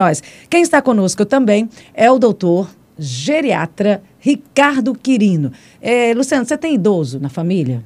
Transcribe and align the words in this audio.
nós. 0.00 0.22
Quem 0.48 0.62
está 0.62 0.80
conosco 0.80 1.26
também 1.26 1.68
é 1.92 2.08
o 2.08 2.20
doutor 2.20 2.70
geriatra 2.96 4.00
Ricardo 4.20 4.94
Quirino. 4.94 5.50
É, 5.82 6.14
Luciano, 6.14 6.44
você 6.44 6.56
tem 6.56 6.76
idoso 6.76 7.18
na 7.18 7.28
família? 7.28 7.82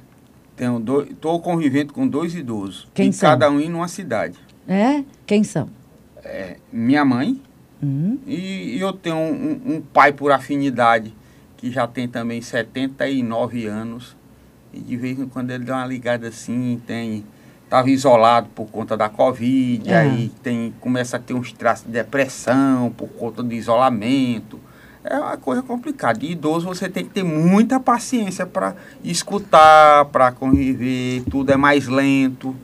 Tenho 0.55 0.79
dois, 0.79 1.09
estou 1.09 1.41
convivendo 1.41 1.95
com 1.95 2.07
dois 2.07 2.35
idosos. 2.35 2.87
Quem 2.93 3.09
e 3.09 3.13
são? 3.15 3.31
cada 3.31 3.51
um 3.51 3.59
em 3.59 3.73
uma 3.73 3.89
cidade. 3.89 4.39
É? 4.69 5.03
Quem 5.25 5.43
são? 5.43 5.71
É, 6.23 6.59
minha 6.71 7.03
mãe 7.03 7.41
Hum, 7.83 8.19
e, 8.27 8.77
e 8.77 8.81
eu 8.81 8.93
tenho 8.93 9.17
um, 9.17 9.77
um 9.77 9.81
pai 9.81 10.13
por 10.13 10.31
afinidade 10.31 11.15
que 11.57 11.71
já 11.71 11.87
tem 11.87 12.07
também 12.07 12.43
79 12.43 13.67
anos. 13.67 14.15
E 14.71 14.81
de 14.81 14.97
vez 14.99 15.19
em 15.19 15.27
quando 15.27 15.51
ele 15.51 15.65
dá 15.65 15.79
uma 15.79 15.87
ligada 15.87 16.29
assim, 16.29 16.79
tem. 16.87 17.25
Estava 17.73 17.89
isolado 17.89 18.49
por 18.55 18.67
conta 18.67 18.99
da 18.99 19.09
Covid, 19.09 19.91
É. 19.91 19.97
aí 19.97 20.31
tem, 20.43 20.75
começa 20.79 21.17
a 21.17 21.19
ter 21.19 21.33
uns 21.33 21.55
traços 21.55 21.87
de 21.87 21.93
depressão 21.93 22.93
por 22.95 23.09
conta 23.09 23.43
do 23.43 23.51
isolamento. 23.55 24.61
É 25.03 25.17
uma 25.19 25.39
coisa 25.39 25.63
complicada. 25.63 26.19
De 26.19 26.27
idoso 26.33 26.67
você 26.67 26.87
tem 26.87 27.03
que 27.03 27.09
ter 27.09 27.23
muita 27.23 27.81
paciência 27.81 28.45
para 28.45 28.75
escutar, 29.03 30.05
para 30.13 30.31
conviver, 30.33 31.23
tudo 31.31 31.51
é 31.51 31.57
mais 31.57 31.89
lento. 31.89 32.55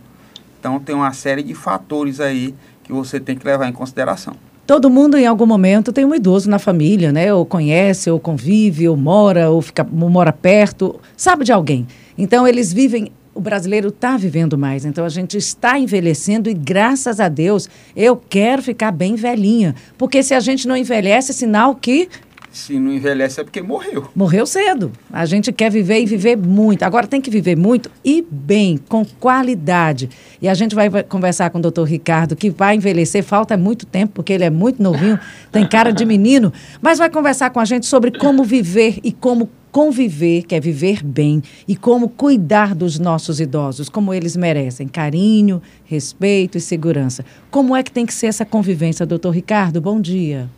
Então 0.61 0.79
tem 0.79 0.95
uma 0.95 1.15
série 1.15 1.43
de 1.43 1.55
fatores 1.55 2.21
aí 2.21 2.55
que 2.85 2.93
você 2.93 3.19
tem 3.19 3.35
que 3.35 3.47
levar 3.47 3.66
em 3.66 3.73
consideração. 3.73 4.35
Todo 4.66 4.91
mundo, 4.91 5.16
em 5.16 5.27
algum 5.27 5.47
momento, 5.47 5.91
tem 5.91 6.05
um 6.05 6.15
idoso 6.15 6.51
na 6.51 6.59
família, 6.59 7.11
né? 7.11 7.33
Ou 7.33 7.47
conhece, 7.47 8.11
ou 8.11 8.21
convive, 8.21 8.87
ou 8.87 8.95
mora, 8.95 9.49
ou, 9.49 9.63
fica, 9.63 9.88
ou 9.91 10.11
mora 10.11 10.35
perto, 10.35 11.01
sabe 11.16 11.47
de 11.47 11.52
alguém. 11.52 11.87
Então, 12.19 12.47
eles 12.47 12.75
vivem. 12.75 13.11
O 13.38 13.41
brasileiro 13.41 13.91
está 13.91 14.16
vivendo 14.16 14.59
mais, 14.59 14.84
então 14.84 15.05
a 15.05 15.09
gente 15.09 15.38
está 15.38 15.79
envelhecendo 15.79 16.51
e 16.51 16.55
graças 16.55 17.20
a 17.20 17.29
Deus 17.29 17.69
eu 17.95 18.16
quero 18.16 18.60
ficar 18.60 18.91
bem 18.91 19.15
velhinha. 19.15 19.77
Porque 19.96 20.24
se 20.24 20.34
a 20.34 20.41
gente 20.41 20.66
não 20.66 20.77
envelhece, 20.77 21.30
é 21.30 21.34
sinal 21.34 21.77
que 21.77 22.09
Se 22.51 22.79
não 22.79 22.93
envelhece 22.93 23.41
é 23.41 23.45
porque 23.45 23.60
morreu. 23.60 24.09
Morreu 24.15 24.46
cedo. 24.46 24.91
A 25.13 25.27
gente 25.27 25.52
quer 25.52 25.71
viver 25.71 26.01
e 26.01 26.07
viver 26.07 26.37
muito. 26.37 26.82
Agora 26.82 27.07
tem 27.07 27.21
que 27.21 27.30
viver 27.30 27.57
muito 27.57 27.91
e 28.04 28.24
bem, 28.29 28.79
com 28.88 29.04
qualidade. 29.04 30.09
E 30.41 30.49
a 30.49 30.54
gente 30.54 30.74
vai 30.74 30.91
conversar 31.02 31.51
com 31.51 31.59
o 31.59 31.63
doutor 31.63 31.85
Ricardo, 31.85 32.35
que 32.35 32.51
vai 32.51 32.76
envelhecer, 32.76 33.23
falta 33.23 33.57
muito 33.57 33.87
tempo, 33.87 34.15
porque 34.15 34.32
ele 34.32 34.45
é 34.45 34.51
muito 34.51 34.82
novinho, 34.82 35.19
tem 35.52 35.66
cara 35.66 35.93
de 35.93 36.04
menino, 36.04 36.52
mas 36.80 36.99
vai 36.99 37.10
conversar 37.10 37.51
com 37.51 37.60
a 37.60 37.65
gente 37.65 37.87
sobre 37.87 38.10
como 38.19 38.45
viver 38.45 38.99
e 39.04 39.13
como 39.13 39.49
conviver, 39.71 40.43
que 40.43 40.54
é 40.54 40.60
viver 40.60 41.04
bem, 41.04 41.43
e 41.66 41.76
como 41.76 42.09
cuidar 42.09 42.74
dos 42.74 42.99
nossos 42.99 43.38
idosos, 43.38 43.88
como 43.88 44.15
eles 44.15 44.35
merecem. 44.37 44.88
Carinho, 44.88 45.63
respeito 45.85 46.57
e 46.57 46.60
segurança. 46.60 47.24
Como 47.51 47.76
é 47.76 47.82
que 47.82 47.93
tem 47.93 48.07
que 48.07 48.15
ser 48.15 48.26
essa 48.26 48.45
convivência, 48.45 49.04
doutor 49.04 49.30
Ricardo? 49.30 49.80
Bom 49.80 50.01
dia. 50.01 50.49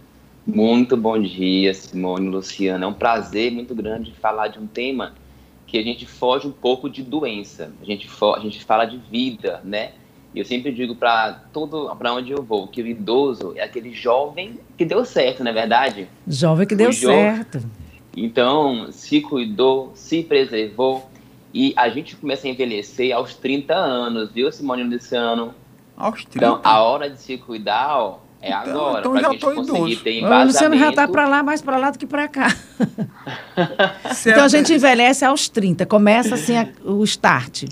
Muito 0.54 0.96
bom 0.96 1.20
dia, 1.20 1.72
Simone 1.72 2.26
e 2.26 2.30
Luciana. 2.30 2.84
É 2.84 2.88
um 2.88 2.92
prazer 2.92 3.52
muito 3.52 3.72
grande 3.72 4.12
falar 4.20 4.48
de 4.48 4.58
um 4.58 4.66
tema 4.66 5.14
que 5.64 5.78
a 5.78 5.82
gente 5.82 6.06
foge 6.06 6.48
um 6.48 6.52
pouco 6.52 6.90
de 6.90 7.02
doença. 7.04 7.72
A 7.80 7.84
gente, 7.84 8.08
a 8.36 8.40
gente 8.40 8.64
fala 8.64 8.84
de 8.84 8.96
vida, 8.96 9.60
né? 9.62 9.92
E 10.34 10.40
eu 10.40 10.44
sempre 10.44 10.72
digo 10.72 10.96
para 10.96 11.44
todo, 11.52 11.94
para 11.96 12.12
onde 12.12 12.32
eu 12.32 12.42
vou, 12.42 12.66
que 12.66 12.82
o 12.82 12.86
idoso 12.86 13.52
é 13.56 13.62
aquele 13.62 13.92
jovem 13.92 14.58
que 14.76 14.84
deu 14.84 15.04
certo, 15.04 15.44
não 15.44 15.52
é 15.52 15.54
verdade? 15.54 16.08
Jovem 16.26 16.66
que 16.66 16.74
deu 16.74 16.92
certo. 16.92 17.62
Então, 18.16 18.90
se 18.90 19.20
cuidou, 19.20 19.92
se 19.94 20.24
preservou 20.24 21.08
e 21.54 21.72
a 21.76 21.88
gente 21.88 22.16
começa 22.16 22.48
a 22.48 22.50
envelhecer 22.50 23.14
aos 23.14 23.34
30 23.36 23.72
anos, 23.72 24.32
viu, 24.32 24.50
Simone 24.50 24.82
e 24.82 24.84
Luciano? 24.84 25.54
Aos 25.96 26.24
30. 26.24 26.36
Então, 26.36 26.60
a 26.64 26.82
hora 26.82 27.08
de 27.08 27.20
se 27.20 27.38
cuidar, 27.38 27.98
ó, 27.98 28.18
é 28.42 28.48
Então- 28.48 28.60
agora, 28.62 29.00
então 29.00 29.12
pra 29.12 29.20
já 29.20 29.28
tô 29.38 29.54
conseguir 29.54 29.78
idoso. 29.92 30.00
ter 30.02 30.24
O 30.24 30.44
Luciano 30.44 30.76
já 30.78 30.88
está 30.90 31.06
para 31.08 31.28
lá, 31.28 31.42
mais 31.42 31.60
para 31.62 31.76
lá 31.76 31.90
do 31.90 31.98
que 31.98 32.06
para 32.06 32.28
cá. 32.28 32.48
Então 34.26 34.44
a 34.44 34.48
gente 34.48 34.72
envelhece 34.72 35.24
aos 35.24 35.48
30, 35.48 35.84
começa 35.86 36.34
assim 36.34 36.56
a- 36.56 36.68
o 36.84 37.02
start. 37.04 37.64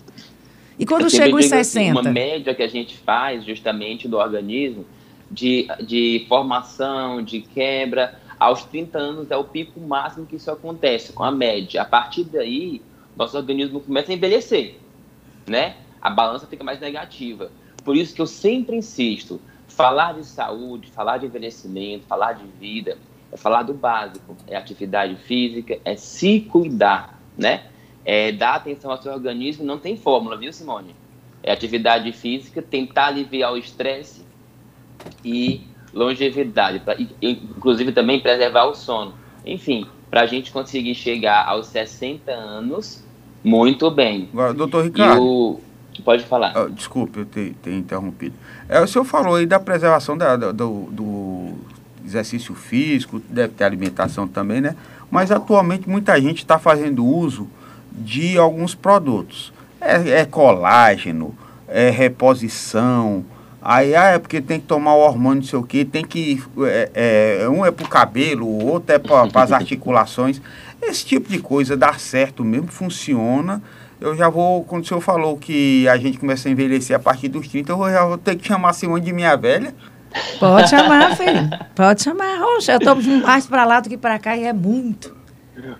E 0.79 0.87
quando 0.87 1.03
Eu 1.05 1.11
chega 1.11 1.35
os 1.35 1.45
digo 1.45 1.55
assim, 1.61 1.65
60? 1.81 2.01
Uma 2.01 2.11
média 2.11 2.55
que 2.55 2.63
a 2.63 2.69
gente 2.69 2.97
faz 2.99 3.45
justamente 3.45 4.07
do 4.07 4.17
organismo 4.19 4.85
de, 5.31 5.67
de 5.85 6.25
formação, 6.29 7.23
de 7.23 7.41
quebra, 7.41 8.19
aos 8.39 8.65
30 8.65 8.99
anos 8.99 9.31
é 9.31 9.37
o 9.37 9.45
pico 9.45 9.81
máximo 9.81 10.25
que 10.27 10.37
isso 10.37 10.51
acontece, 10.51 11.13
com 11.13 11.25
a 11.25 11.33
média. 11.33 11.83
A 11.83 11.85
partir 11.85 12.25
daí, 12.25 12.81
nosso 13.17 13.37
organismo 13.37 13.81
começa 13.81 14.13
a 14.13 14.15
envelhecer, 14.15 14.77
né? 15.47 15.75
A 16.01 16.09
balança 16.11 16.47
fica 16.47 16.63
mais 16.63 16.79
negativa. 16.79 17.51
Por 17.85 17.97
isso 17.97 18.15
que 18.15 18.21
eu 18.23 18.27
sempre 18.27 18.77
insisto, 18.77 19.41
falar 19.69 20.15
de 20.15 20.25
saúde, 20.25 20.91
falar 20.91 21.19
de 21.19 21.27
envelhecimento, 21.27 22.07
falar 22.07 22.33
de 22.33 22.45
vida, 22.59 22.99
é 23.31 23.37
falar 23.37 23.63
do 23.63 23.75
básico, 23.75 24.37
é 24.47 24.57
atividade 24.57 25.17
física, 25.17 25.79
é 25.85 25.97
se 25.97 26.41
cuidar, 26.41 27.21
né? 27.37 27.65
É 28.05 28.33
dar 28.33 28.55
atenção 28.55 28.91
ao 28.91 29.01
seu 29.01 29.13
organismo, 29.13 29.65
não 29.65 29.79
tem 29.79 29.97
fórmula, 29.97 30.37
viu, 30.37 30.53
Simone? 30.53 30.97
É 31.43 31.53
atividade 31.53 32.11
física, 32.13 32.63
tentar 32.63 33.09
aliviar 33.09 33.53
o 33.53 33.57
estresse 33.57 34.23
e 35.25 35.61
longevidade, 35.93 36.81
pra, 36.81 36.97
inclusive 37.21 37.93
também 37.93 38.21
preservar 38.21 38.65
o 38.65 38.75
sono. 38.75 39.15
Enfim, 39.45 39.87
para 40.11 40.23
a 40.23 40.27
gente 40.27 40.51
conseguir 40.51 40.95
chegar 40.95 41.47
aos 41.47 41.67
60 41.69 42.33
anos, 42.33 43.05
muito 43.45 43.91
bem. 43.91 44.29
Agora, 44.33 44.55
doutor 44.55 44.85
Ricardo, 44.85 45.23
o... 45.23 45.61
Pode 46.03 46.25
falar. 46.25 46.53
ah, 46.57 46.69
desculpe 46.71 47.21
eu 47.21 47.25
ter, 47.27 47.55
ter 47.63 47.73
interrompido. 47.75 48.35
É, 48.69 48.81
o 48.81 48.87
senhor 48.87 49.05
falou 49.05 49.37
aí 49.37 49.47
da 49.47 49.59
preservação 49.59 50.17
da- 50.17 50.37
do, 50.37 50.53
do 50.91 51.55
exercício 52.05 52.55
físico, 52.55 53.21
deve 53.29 53.55
ter 53.55 53.65
alimentação 53.65 54.27
também, 54.27 54.61
né? 54.61 54.75
Mas 55.11 55.31
atualmente 55.31 55.89
muita 55.89 56.21
gente 56.21 56.39
está 56.39 56.59
fazendo 56.59 57.05
uso 57.05 57.49
de 57.93 58.37
alguns 58.39 58.75
produtos. 58.75 59.53
É, 59.81 60.21
é 60.21 60.25
colágeno, 60.25 61.35
é 61.67 61.91
reposição. 61.91 63.25
Aí 63.61 63.95
ah, 63.95 64.05
é 64.11 64.19
porque 64.19 64.41
tem 64.41 64.61
que 64.61 64.67
tomar 64.67 64.95
o 64.95 65.01
hormônio, 65.01 65.43
não 65.43 65.49
sei 65.49 65.59
o 65.59 65.63
quê, 65.63 65.85
tem 65.85 66.05
que. 66.05 66.43
é, 66.65 67.41
é, 67.43 67.49
um 67.49 67.65
é 67.65 67.71
para 67.71 67.85
o 67.85 67.89
cabelo, 67.89 68.47
o 68.47 68.67
outro 68.67 68.95
é 68.95 68.99
para 68.99 69.43
as 69.43 69.53
articulações. 69.53 70.41
Esse 70.81 71.05
tipo 71.05 71.29
de 71.29 71.39
coisa 71.41 71.77
dá 71.77 71.93
certo 71.95 72.45
mesmo, 72.45 72.69
funciona. 72.69 73.61
Eu 74.01 74.15
já 74.17 74.29
vou, 74.29 74.65
quando 74.65 74.85
o 74.85 74.87
senhor 74.87 75.01
falou 75.01 75.37
que 75.37 75.89
a 75.89 75.97
gente 75.97 76.19
começa 76.19 76.49
a 76.49 76.53
envelhecer 76.53 76.95
a 76.95 76.99
partir 77.01 77.29
dos 77.29 77.49
30, 77.49 77.73
eu 77.73 77.77
vou- 77.77 77.91
já 77.91 78.05
vou 78.05 78.17
ter 78.19 78.37
que 78.37 78.47
chamar 78.47 78.71
a 78.71 78.73
Simone 78.73 79.05
de 79.05 79.13
minha 79.13 79.37
velha. 79.37 79.75
Pode 80.39 80.71
chamar, 80.71 81.17
filho. 81.17 81.49
Pode 81.75 82.03
chamar. 82.03 82.41
Oxe, 82.57 82.71
eu 82.73 82.79
estou 82.79 82.95
mais 83.23 83.47
para 83.47 83.65
lá 83.65 83.81
do 83.81 83.89
que 83.89 83.99
para 83.99 84.19
cá 84.19 84.37
e 84.37 84.45
é 84.45 84.53
muito. 84.53 85.17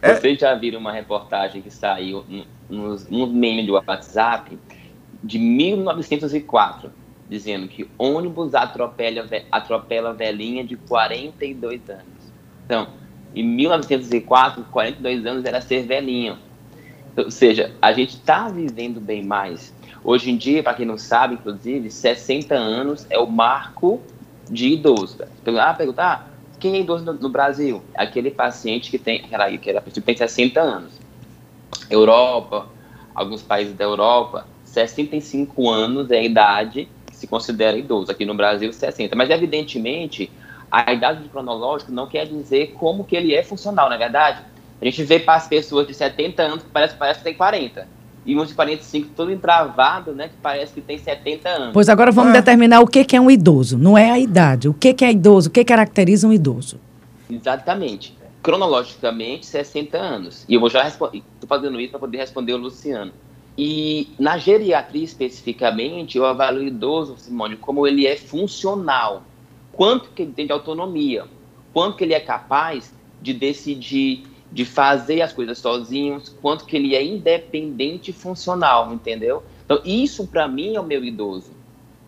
É. 0.03 0.15
Vocês 0.15 0.39
já 0.39 0.55
viram 0.55 0.81
uma 0.81 0.93
reportagem 0.93 1.63
que 1.63 1.71
saiu 1.71 2.25
no- 2.29 2.45
nos 2.69 3.09
memes 3.09 3.65
do 3.67 3.75
WhatsApp 3.75 4.59
de 5.23 5.39
1904, 5.39 6.91
dizendo 7.31 7.69
que 7.69 7.89
ônibus 7.97 8.55
atropela, 8.55 9.25
atropela 9.53 10.13
velhinha 10.13 10.65
de 10.65 10.77
42 10.77 11.81
anos. 11.89 12.33
Então, 12.67 12.89
em 13.35 13.45
1904, 13.47 14.65
42 14.73 15.25
anos 15.25 15.45
era 15.45 15.61
ser 15.61 15.85
velhinho. 15.87 16.37
Ou 17.25 17.31
seja, 17.31 17.73
a 17.83 17.93
gente 17.93 18.11
está 18.11 18.49
vivendo 18.49 19.01
bem 19.01 19.25
mais. 19.25 19.75
Hoje 20.05 20.31
em 20.31 20.37
dia, 20.37 20.63
para 20.63 20.75
quem 20.75 20.87
não 20.87 20.97
sabe, 20.97 21.35
inclusive, 21.35 21.91
60 21.91 22.55
anos 22.55 23.07
é 23.11 23.19
o 23.19 23.27
marco 23.27 24.01
de 24.49 24.69
idoso. 24.69 25.19
Ah, 25.61 25.75
perguntar, 25.75 26.31
quem 26.61 26.77
é 26.77 26.81
idoso 26.81 27.05
no, 27.05 27.13
no 27.15 27.29
Brasil? 27.29 27.83
Aquele 27.95 28.31
paciente 28.31 28.91
que 28.91 28.99
tem, 28.99 29.25
aquela, 29.25 29.47
aquela 29.47 29.81
pessoa 29.81 30.01
que 30.01 30.07
tem 30.07 30.17
60 30.17 30.61
anos. 30.61 30.93
Europa, 31.91 32.69
alguns 33.15 33.43
países 33.43 33.75
da 33.75 33.85
Europa, 33.85 34.47
65 34.65 35.69
anos 35.69 36.11
é 36.13 36.19
a 36.19 36.23
idade 36.23 36.89
que 37.07 37.17
se 37.17 37.27
considera 37.27 37.77
idoso. 37.77 38.13
Aqui 38.13 38.25
no 38.25 38.35
Brasil, 38.35 38.73
60. 38.73 39.17
Mas, 39.17 39.29
evidentemente, 39.29 40.31
a 40.71 40.93
idade 40.93 41.29
cronológica 41.29 41.91
não 41.91 42.07
quer 42.07 42.27
dizer 42.27 42.75
como 42.79 43.03
que 43.03 43.17
ele 43.17 43.35
é 43.35 43.43
funcional, 43.43 43.89
na 43.89 43.97
é 43.97 43.99
verdade? 43.99 44.43
A 44.81 44.85
gente 44.85 45.03
vê 45.05 45.19
para 45.19 45.35
as 45.35 45.49
pessoas 45.49 45.87
de 45.87 45.95
70 45.95 46.43
anos 46.43 46.63
que 46.63 46.71
parece, 46.71 46.95
parece 46.97 47.19
que 47.19 47.25
tem 47.25 47.35
40. 47.35 47.87
E 48.25 48.37
uns 48.37 48.49
de 48.49 48.55
45 48.55 49.09
todo 49.17 49.33
entravado, 49.33 50.13
né? 50.13 50.29
Que 50.29 50.35
parece 50.43 50.73
que 50.75 50.81
tem 50.81 50.99
70 50.99 51.49
anos. 51.49 51.71
Pois 51.73 51.89
agora 51.89 52.13
vamos 52.13 52.31
É. 52.31 52.35
determinar 52.41 52.81
o 52.81 52.87
que, 52.87 53.05
que 53.05 53.17
é 53.17 53.21
um 53.21 53.31
idoso. 53.31 53.79
Não 53.79 53.97
é 53.97 54.11
a 54.11 54.19
idade. 54.19 54.69
O 54.69 54.75
que, 54.75 54.93
que 54.93 55.05
é 55.05 55.11
idoso? 55.11 55.49
O 55.49 55.53
que 55.53 55.65
caracteriza 55.65 56.29
um 56.29 56.33
idoso? 56.33 56.79
Exatamente. 57.31 58.17
Cronologicamente, 58.43 59.47
60 59.47 59.97
anos. 59.99 60.45
E 60.49 60.55
eu 60.55 60.61
vou 60.61 60.69
já 60.69 60.83
responder. 60.83 61.19
Estou 61.35 61.49
fazendo 61.49 61.81
isso 61.81 61.91
para 61.91 62.01
poder 62.01 62.19
responder 62.19 62.53
o 62.53 62.59
Luciano. 62.59 63.13
E 63.57 64.09
na 64.19 64.39
geriatria 64.39 65.03
especificamente, 65.05 66.17
eu 66.17 66.25
avalio 66.25 66.61
o 66.61 66.65
idoso, 66.65 67.17
Simone, 67.19 67.57
como 67.57 67.87
ele 67.87 68.07
é 68.07 68.17
funcional. 68.17 69.23
Quanto 69.73 70.11
que 70.11 70.23
ele 70.23 70.33
tem 70.33 70.47
de 70.47 70.53
autonomia. 70.53 71.25
Quanto 71.73 71.97
que 71.97 72.05
ele 72.05 72.15
é 72.15 72.21
capaz 72.21 72.93
de 73.21 73.33
decidir, 73.33 74.25
de 74.51 74.65
fazer 74.65 75.23
as 75.23 75.33
coisas 75.33 75.59
sozinhos. 75.59 76.29
Quanto 76.29 76.65
que 76.65 76.77
ele 76.77 76.95
é 76.95 77.05
independente 77.05 78.11
e 78.11 78.15
funcional, 78.15 78.93
entendeu? 78.93 79.45
Então, 79.65 79.81
isso 79.85 80.27
para 80.27 80.49
mim 80.49 80.75
é 80.77 80.81
o 80.81 80.85
meu 80.85 81.05
idoso. 81.05 81.57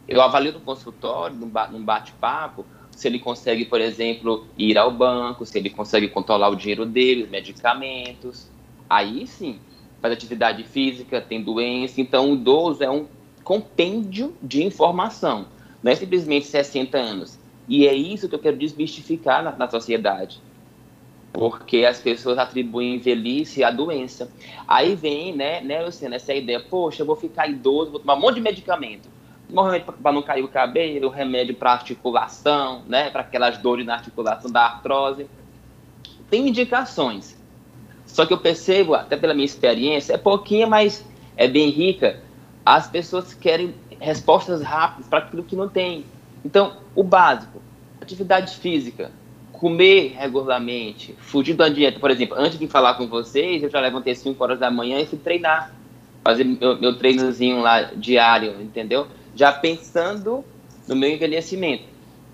Eu 0.09 0.21
avalio 0.21 0.53
no 0.53 0.61
consultório, 0.61 1.37
num 1.37 1.49
ba- 1.49 1.69
num 1.71 1.85
bate-papo, 1.85 2.67
se 2.91 3.07
ele 3.07 3.19
consegue, 3.19 3.65
por 3.65 3.81
exemplo, 3.81 4.49
ir 4.59 4.77
ao 4.77 4.91
banco, 4.91 5.47
se 5.47 5.59
ele 5.59 5.71
consegue 5.71 6.09
controlar 6.09 6.49
o 6.49 6.57
dinheiro 6.57 6.85
dele, 6.85 7.25
os 7.25 7.31
medicamentos. 7.31 8.51
Aí 8.89 9.27
sim, 9.27 9.61
faz 10.01 10.13
atividade 10.13 10.65
física, 10.65 11.21
tem 11.21 11.43
doença. 11.43 12.01
Então, 12.01 12.31
o 12.33 12.35
idoso 12.35 12.83
é 12.83 12.91
um 12.91 13.09
compêndio 13.45 14.37
de 14.43 14.63
informação. 14.65 15.49
Não 15.83 15.93
é 15.93 15.95
simplesmente 15.95 16.47
60 16.47 16.99
anos. 16.99 17.39
E 17.69 17.87
é 17.87 17.95
isso 17.95 18.29
que 18.29 18.35
eu 18.35 18.39
quero 18.41 18.57
desmistificar 18.59 19.43
na, 19.45 19.57
na 19.57 19.71
sociedade. 19.71 20.43
Porque 21.33 21.85
as 21.85 22.01
pessoas 22.01 22.39
atribuem 22.39 22.99
velhice 22.99 23.63
à 23.63 23.71
doença. 23.71 24.31
Aí 24.67 24.95
vem, 24.95 25.35
né, 25.35 25.61
né, 25.61 25.83
Luciana, 25.83 26.17
essa 26.17 26.35
ideia, 26.35 26.61
poxa, 26.61 27.03
eu 27.03 27.07
vou 27.07 27.17
ficar 27.17 27.49
idoso, 27.49 27.93
vou 27.93 28.01
tomar 28.01 28.15
um 28.15 28.21
monte 28.21 28.37
de 28.37 28.41
medicamento. 28.41 29.09
Um 29.49 29.63
remédio 29.63 29.93
para 29.93 30.13
não 30.13 30.23
cair 30.23 30.45
o 30.45 30.49
cabelo, 30.49 31.09
um 31.09 31.11
remédio 31.11 31.55
para 31.55 31.73
articulação, 31.73 32.83
né, 32.87 33.11
para 33.11 33.23
aquelas 33.23 33.59
dores 33.59 33.87
na 33.87 33.95
articulação 33.95 34.51
da 34.51 34.63
artrose. 34.63 35.27
Tem 36.29 36.49
indicações. 36.49 37.37
Só 38.07 38.27
que 38.27 38.33
eu 38.33 38.39
percebo, 38.39 38.95
até 38.95 39.17
pela 39.17 39.35
minha 39.35 39.45
experiência, 39.45 40.15
é 40.15 40.19
pouquinha, 40.19 40.67
mas 40.67 41.05
é 41.37 41.47
bem 41.47 41.71
rica. 41.71 42.21
As 42.65 42.89
pessoas 42.89 43.35
querem 43.35 43.75
respostas 44.01 44.63
rápidas 44.63 45.09
para 45.09 45.21
aquilo 45.21 45.45
que 45.45 45.55
não 45.55 45.69
tem. 45.69 46.05
Então, 46.45 46.77
o 46.95 47.05
básico, 47.05 47.61
atividade 48.01 48.57
física, 48.57 49.13
comer 49.61 50.15
regularmente, 50.17 51.15
fugir 51.19 51.53
da 51.53 51.69
dieta. 51.69 52.01
Por 52.01 52.11
exemplo, 52.11 52.35
antes 52.39 52.59
de 52.59 52.67
falar 52.67 52.95
com 52.95 53.07
vocês, 53.07 53.63
eu 53.63 53.69
já 53.69 53.79
levantei 53.79 54.15
5 54.15 54.43
horas 54.43 54.59
da 54.59 54.71
manhã 54.71 54.99
e 54.99 55.07
fui 55.07 55.19
treinar. 55.19 55.71
Fazer 56.25 56.45
meu, 56.45 56.81
meu 56.81 56.97
treinozinho 56.97 57.61
lá 57.61 57.83
diário, 57.95 58.61
entendeu? 58.61 59.07
Já 59.35 59.53
pensando 59.53 60.43
no 60.89 60.97
meu 60.97 61.11
envelhecimento. 61.11 61.85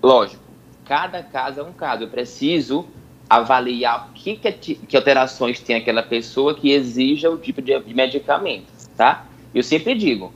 Lógico, 0.01 0.41
cada 0.85 1.21
caso 1.21 1.59
é 1.59 1.63
um 1.63 1.73
caso. 1.73 2.03
Eu 2.03 2.07
preciso 2.07 2.85
avaliar 3.29 4.09
que, 4.15 4.37
que, 4.37 4.75
que 4.75 4.95
alterações 4.95 5.59
tem 5.59 5.75
aquela 5.75 6.03
pessoa 6.03 6.55
que 6.55 6.71
exija 6.71 7.29
o 7.29 7.37
tipo 7.37 7.61
de, 7.61 7.77
de 7.77 7.93
medicamento, 7.93 8.67
tá? 8.95 9.25
Eu 9.53 9.63
sempre 9.63 9.95
digo, 9.95 10.33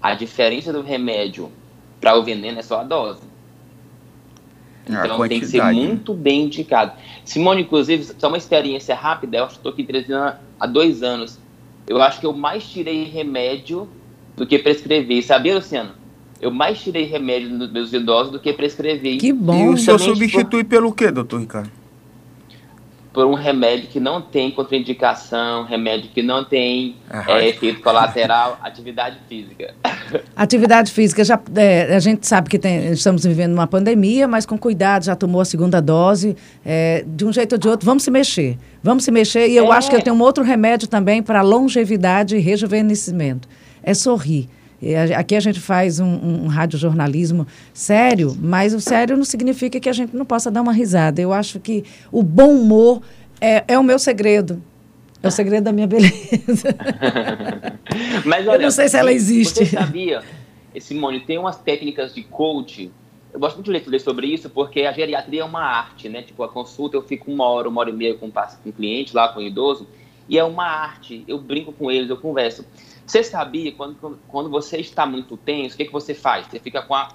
a 0.00 0.12
diferença 0.12 0.74
do 0.74 0.82
remédio 0.82 1.50
para 1.98 2.18
o 2.18 2.22
veneno 2.22 2.58
é 2.58 2.62
só 2.62 2.80
a 2.80 2.84
dose. 2.84 3.27
Então 4.88 5.28
tem 5.28 5.40
que 5.40 5.46
ser 5.46 5.62
né? 5.62 5.72
muito 5.72 6.14
bem 6.14 6.44
indicado. 6.44 6.92
Simone, 7.24 7.62
inclusive, 7.62 8.10
só 8.18 8.28
uma 8.28 8.38
experiência 8.38 8.94
rápida, 8.94 9.38
eu 9.38 9.46
estou 9.46 9.70
aqui 9.72 9.84
treinando 9.84 10.36
há 10.58 10.66
dois 10.66 11.02
anos. 11.02 11.38
Eu 11.86 12.00
acho 12.02 12.20
que 12.20 12.26
eu 12.26 12.32
mais 12.32 12.64
tirei 12.68 13.04
remédio 13.04 13.88
do 14.36 14.46
que 14.46 14.58
prescrevi. 14.58 15.22
Sabia, 15.22 15.54
Luciano? 15.54 15.90
Eu 16.40 16.50
mais 16.50 16.80
tirei 16.80 17.04
remédio 17.04 17.58
dos 17.58 17.72
meus 17.72 17.92
idosos 17.92 18.32
do 18.32 18.38
que 18.38 18.52
prescrevi. 18.52 19.18
Que 19.18 19.32
bom. 19.32 19.72
E 19.72 19.74
o 19.74 19.76
senhor 19.76 19.98
substitui 19.98 20.62
por... 20.62 20.70
pelo 20.70 20.92
quê, 20.92 21.10
doutor 21.10 21.40
Ricardo? 21.40 21.77
Por 23.18 23.26
um 23.26 23.34
remédio 23.34 23.88
que 23.88 23.98
não 23.98 24.22
tem 24.22 24.48
contraindicação, 24.48 25.64
remédio 25.64 26.08
que 26.14 26.22
não 26.22 26.44
tem 26.44 26.94
é, 27.26 27.48
efeito 27.48 27.82
colateral, 27.82 28.56
atividade 28.62 29.18
física. 29.28 29.74
Atividade 30.36 30.92
física, 30.92 31.24
já, 31.24 31.40
é, 31.56 31.96
a 31.96 31.98
gente 31.98 32.24
sabe 32.28 32.48
que 32.48 32.60
tem, 32.60 32.92
estamos 32.92 33.24
vivendo 33.24 33.54
uma 33.54 33.66
pandemia, 33.66 34.28
mas 34.28 34.46
com 34.46 34.56
cuidado, 34.56 35.04
já 35.04 35.16
tomou 35.16 35.40
a 35.40 35.44
segunda 35.44 35.82
dose, 35.82 36.36
é, 36.64 37.04
de 37.04 37.24
um 37.24 37.32
jeito 37.32 37.54
ou 37.54 37.58
de 37.58 37.66
outro, 37.66 37.84
vamos 37.84 38.04
se 38.04 38.10
mexer. 38.12 38.56
Vamos 38.84 39.02
se 39.02 39.10
mexer, 39.10 39.48
e 39.48 39.56
eu 39.56 39.72
acho 39.72 39.90
que 39.90 39.96
eu 39.96 40.00
tenho 40.00 40.14
um 40.14 40.22
outro 40.22 40.44
remédio 40.44 40.86
também 40.86 41.20
para 41.20 41.42
longevidade 41.42 42.36
e 42.36 42.38
rejuvenescimento. 42.38 43.48
É 43.82 43.94
sorrir. 43.94 44.48
Aqui 45.16 45.34
a 45.34 45.40
gente 45.40 45.58
faz 45.58 45.98
um, 45.98 46.06
um, 46.06 46.44
um 46.44 46.46
radiojornalismo 46.46 47.46
sério, 47.74 48.36
mas 48.40 48.72
o 48.72 48.80
sério 48.80 49.16
não 49.16 49.24
significa 49.24 49.80
que 49.80 49.88
a 49.88 49.92
gente 49.92 50.14
não 50.14 50.24
possa 50.24 50.50
dar 50.50 50.62
uma 50.62 50.72
risada. 50.72 51.20
Eu 51.20 51.32
acho 51.32 51.58
que 51.58 51.84
o 52.12 52.22
bom 52.22 52.52
humor 52.52 53.02
é, 53.40 53.64
é 53.66 53.78
o 53.78 53.82
meu 53.82 53.98
segredo. 53.98 54.62
É 55.20 55.26
o 55.26 55.30
segredo 55.32 55.64
da 55.64 55.72
minha 55.72 55.86
beleza. 55.86 56.76
mas 58.24 58.46
olha, 58.46 58.56
eu 58.56 58.62
não 58.62 58.70
sei 58.70 58.88
se 58.88 58.96
ela 58.96 59.12
existe. 59.12 59.66
Você 59.66 59.76
sabia, 59.76 60.22
Simone, 60.78 61.20
tem 61.20 61.38
umas 61.38 61.56
técnicas 61.56 62.14
de 62.14 62.22
coach. 62.22 62.88
Eu 63.32 63.40
gosto 63.40 63.56
muito 63.56 63.66
de 63.66 63.90
ler 63.90 64.00
sobre 64.00 64.28
isso 64.28 64.48
porque 64.48 64.82
a 64.82 64.92
geriatria 64.92 65.40
é 65.40 65.44
uma 65.44 65.60
arte, 65.60 66.08
né? 66.08 66.22
Tipo, 66.22 66.44
a 66.44 66.48
consulta 66.48 66.96
eu 66.96 67.02
fico 67.02 67.32
uma 67.32 67.44
hora, 67.46 67.68
uma 67.68 67.80
hora 67.80 67.90
e 67.90 67.92
meia 67.92 68.14
com 68.14 68.26
um 68.26 68.72
cliente 68.72 69.14
lá, 69.14 69.28
com 69.28 69.40
um 69.40 69.42
idoso, 69.42 69.88
e 70.28 70.38
é 70.38 70.44
uma 70.44 70.64
arte. 70.64 71.24
Eu 71.26 71.38
brinco 71.38 71.72
com 71.72 71.90
eles, 71.90 72.08
eu 72.08 72.16
converso. 72.16 72.64
Você 73.08 73.22
sabia, 73.22 73.72
quando, 73.72 74.18
quando 74.28 74.50
você 74.50 74.76
está 74.76 75.06
muito 75.06 75.34
tenso, 75.34 75.74
o 75.74 75.78
que, 75.78 75.86
que 75.86 75.92
você 75.92 76.12
faz? 76.12 76.46
Você 76.46 76.60
fica 76.60 76.82
com 76.82 76.94
a 76.94 77.08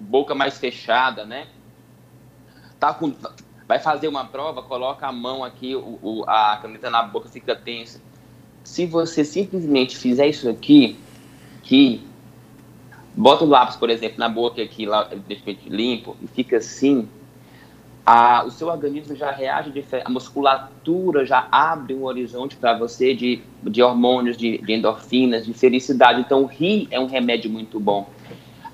boca 0.00 0.34
mais 0.34 0.58
fechada, 0.58 1.24
né? 1.24 1.46
Tá 2.80 2.92
com, 2.92 3.14
vai 3.68 3.78
fazer 3.78 4.08
uma 4.08 4.24
prova, 4.24 4.64
coloca 4.64 5.06
a 5.06 5.12
mão 5.12 5.44
aqui, 5.44 5.76
o, 5.76 6.00
o, 6.02 6.24
a 6.26 6.58
caneta 6.60 6.90
na 6.90 7.04
boca, 7.04 7.28
fica 7.28 7.54
tensa. 7.54 8.02
Se 8.64 8.84
você 8.84 9.24
simplesmente 9.24 9.96
fizer 9.96 10.26
isso 10.26 10.48
aqui, 10.48 10.98
que 11.62 12.04
bota 13.14 13.44
o 13.44 13.48
lápis, 13.48 13.76
por 13.76 13.90
exemplo, 13.90 14.18
na 14.18 14.28
boca 14.28 14.60
aqui, 14.60 14.86
lá, 14.86 15.08
limpo, 15.66 16.16
e 16.20 16.26
fica 16.26 16.56
assim, 16.56 17.08
a, 18.04 18.44
o 18.44 18.50
seu 18.50 18.68
organismo 18.68 19.14
já 19.14 19.30
reage 19.30 19.70
diferente, 19.70 20.06
a 20.06 20.10
musculatura 20.10 21.24
já 21.24 21.46
abre 21.50 21.94
um 21.94 22.04
horizonte 22.04 22.56
para 22.56 22.76
você 22.76 23.14
de, 23.14 23.42
de 23.62 23.82
hormônios, 23.82 24.36
de, 24.36 24.58
de, 24.58 24.72
endorfinas, 24.72 25.46
de 25.46 25.52
felicidade. 25.52 26.20
Então, 26.20 26.44
rir 26.46 26.88
é 26.90 26.98
um 26.98 27.06
remédio 27.06 27.50
muito 27.50 27.78
bom. 27.78 28.08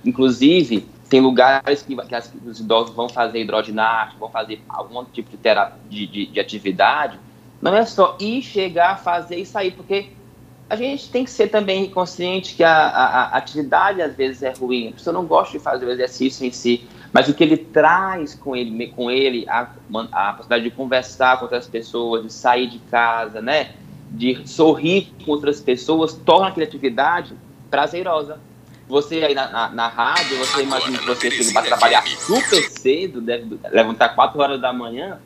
Inclusive, 0.05 0.87
tem 1.08 1.20
lugares 1.20 1.82
que, 1.82 1.96
que, 1.96 2.14
as, 2.14 2.32
os 2.44 2.61
idosos 2.61 2.94
vão 2.94 3.08
fazer 3.08 3.40
hidroginástica, 3.40 4.19
vão 4.19 4.31
fazer 4.31 4.61
algum 4.69 5.05
tipo 5.05 5.31
de, 5.31 5.37
terapia, 5.37 5.79
de, 5.88 6.06
de, 6.06 6.26
de 6.26 6.40
atividade. 6.40 7.19
Não 7.61 7.75
é 7.75 7.84
só 7.84 8.17
ir, 8.20 8.43
chegar, 8.43 8.99
fazer 8.99 9.37
e 9.37 9.46
sair, 9.46 9.72
porque 9.72 10.11
a 10.69 10.76
gente 10.76 11.11
tem 11.11 11.25
que 11.25 11.31
ser 11.31 11.49
também 11.49 11.88
consciente 11.88 12.55
que 12.55 12.64
a, 12.64 12.72
a, 12.72 13.06
a, 13.06 13.37
atividade 13.37 14.02
às 14.02 14.14
vezes 14.14 14.43
é 14.43 14.52
ruim. 14.52 14.88
A 14.88 14.93
pessoa 14.93 15.14
não 15.14 15.25
gosta 15.25 15.56
de 15.56 15.62
fazer 15.62 15.87
o 15.87 15.90
exercício 15.90 16.44
em 16.44 16.50
si. 16.50 16.87
Mas 17.17 17.29
o 17.29 17.33
que 17.33 17.43
ele 17.43 17.57
traz 17.57 18.35
com 18.35 18.55
ele, 18.55 18.89
com 18.89 19.11
ele 19.11 19.49
a, 19.49 19.71
a 20.13 20.33
possibilidade 20.35 20.65
de 20.65 20.71
conversar 20.71 21.39
com 21.39 21.45
outras 21.45 21.67
pessoas, 21.67 22.23
de 22.23 22.31
sair 22.31 22.67
de 22.67 22.79
casa, 22.79 23.41
né? 23.41 23.71
De 24.11 24.47
sorrir 24.47 25.15
com 25.25 25.31
outras 25.31 25.59
pessoas, 25.59 26.13
torna 26.13 26.49
a 26.49 26.51
criatividade 26.51 27.33
prazerosa. 27.71 28.39
Você 28.87 29.25
aí 29.25 29.35
na, 29.35 29.49
na, 29.51 29.69
na 29.71 29.89
rádio, 29.89 30.37
você 30.37 30.63
imagina 30.63 30.99
que 30.99 31.07
você 31.07 31.31
chega 31.31 31.53
para 31.55 31.63
trabalhar 31.63 32.07
super 32.07 32.63
cedo, 32.71 33.23
deve 33.23 33.59
levantar 33.73 34.11
4 34.11 34.39
horas 34.39 34.61
da 34.61 34.71
manhã, 34.71 35.19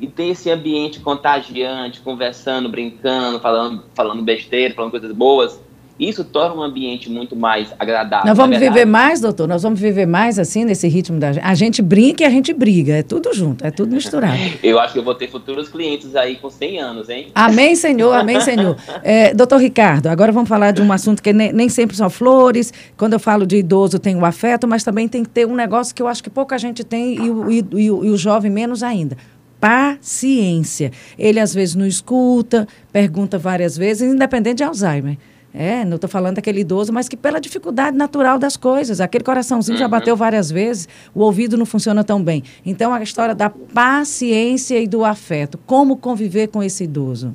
e 0.00 0.06
tem 0.06 0.30
esse 0.30 0.50
ambiente 0.50 1.00
contagiante, 1.00 2.00
conversando, 2.00 2.66
brincando, 2.70 3.38
falando, 3.40 3.84
falando 3.94 4.22
besteira, 4.22 4.72
falando 4.72 4.90
coisas 4.90 5.12
boas. 5.12 5.60
Isso 5.98 6.24
torna 6.24 6.56
um 6.56 6.62
ambiente 6.62 7.10
muito 7.10 7.34
mais 7.34 7.72
agradável. 7.78 8.26
Nós 8.26 8.36
vamos 8.36 8.58
viver 8.58 8.84
mais, 8.84 9.20
doutor? 9.20 9.48
Nós 9.48 9.62
vamos 9.62 9.80
viver 9.80 10.04
mais 10.04 10.38
assim, 10.38 10.64
nesse 10.64 10.86
ritmo 10.88 11.18
da 11.18 11.32
gente? 11.32 11.44
A 11.44 11.54
gente 11.54 11.80
brinca 11.80 12.22
e 12.22 12.26
a 12.26 12.30
gente 12.30 12.52
briga. 12.52 12.94
É 12.94 13.02
tudo 13.02 13.32
junto, 13.32 13.64
é 13.64 13.70
tudo 13.70 13.94
misturado. 13.94 14.36
eu 14.62 14.78
acho 14.78 14.92
que 14.92 14.98
eu 14.98 15.02
vou 15.02 15.14
ter 15.14 15.28
futuros 15.28 15.68
clientes 15.68 16.14
aí 16.14 16.36
com 16.36 16.50
100 16.50 16.80
anos, 16.80 17.08
hein? 17.08 17.28
Amém, 17.34 17.74
Senhor, 17.74 18.12
amém, 18.12 18.40
Senhor. 18.40 18.76
É, 19.02 19.32
doutor 19.32 19.60
Ricardo, 19.60 20.08
agora 20.08 20.32
vamos 20.32 20.48
falar 20.48 20.72
de 20.72 20.82
um 20.82 20.92
assunto 20.92 21.22
que 21.22 21.32
nem, 21.32 21.52
nem 21.52 21.68
sempre 21.68 21.96
são 21.96 22.10
flores. 22.10 22.72
Quando 22.96 23.12
eu 23.12 23.20
falo 23.20 23.46
de 23.46 23.56
idoso, 23.56 23.98
tem 23.98 24.16
o 24.16 24.24
afeto, 24.24 24.66
mas 24.66 24.82
também 24.82 25.06
tem 25.06 25.22
que 25.22 25.28
ter 25.28 25.46
um 25.46 25.54
negócio 25.54 25.94
que 25.94 26.02
eu 26.02 26.08
acho 26.08 26.22
que 26.22 26.30
pouca 26.30 26.58
gente 26.58 26.82
tem 26.82 27.14
e 27.14 27.30
o, 27.30 27.50
e, 27.50 27.64
e, 27.72 27.84
e 27.84 27.90
o 27.90 28.16
jovem 28.16 28.50
menos 28.50 28.82
ainda 28.82 29.16
paciência. 29.60 30.92
Ele 31.18 31.40
às 31.40 31.54
vezes 31.54 31.74
não 31.74 31.86
escuta, 31.86 32.68
pergunta 32.92 33.38
várias 33.38 33.76
vezes, 33.76 34.12
independente 34.12 34.58
de 34.58 34.64
Alzheimer. 34.64 35.16
É, 35.58 35.86
não 35.86 35.94
estou 35.94 36.08
falando 36.10 36.34
daquele 36.36 36.60
idoso, 36.60 36.92
mas 36.92 37.08
que 37.08 37.16
pela 37.16 37.40
dificuldade 37.40 37.96
natural 37.96 38.38
das 38.38 38.58
coisas, 38.58 39.00
aquele 39.00 39.24
coraçãozinho 39.24 39.76
uhum. 39.76 39.80
já 39.80 39.88
bateu 39.88 40.14
várias 40.14 40.50
vezes, 40.50 40.86
o 41.14 41.22
ouvido 41.22 41.56
não 41.56 41.64
funciona 41.64 42.04
tão 42.04 42.22
bem. 42.22 42.44
Então, 42.64 42.92
a 42.92 43.02
história 43.02 43.34
da 43.34 43.48
paciência 43.48 44.78
e 44.78 44.86
do 44.86 45.02
afeto. 45.02 45.56
Como 45.64 45.96
conviver 45.96 46.48
com 46.48 46.62
esse 46.62 46.84
idoso? 46.84 47.34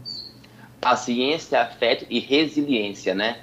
Paciência, 0.79 1.63
afeto 1.63 2.05
e 2.11 2.19
resiliência, 2.19 3.15
né? 3.15 3.39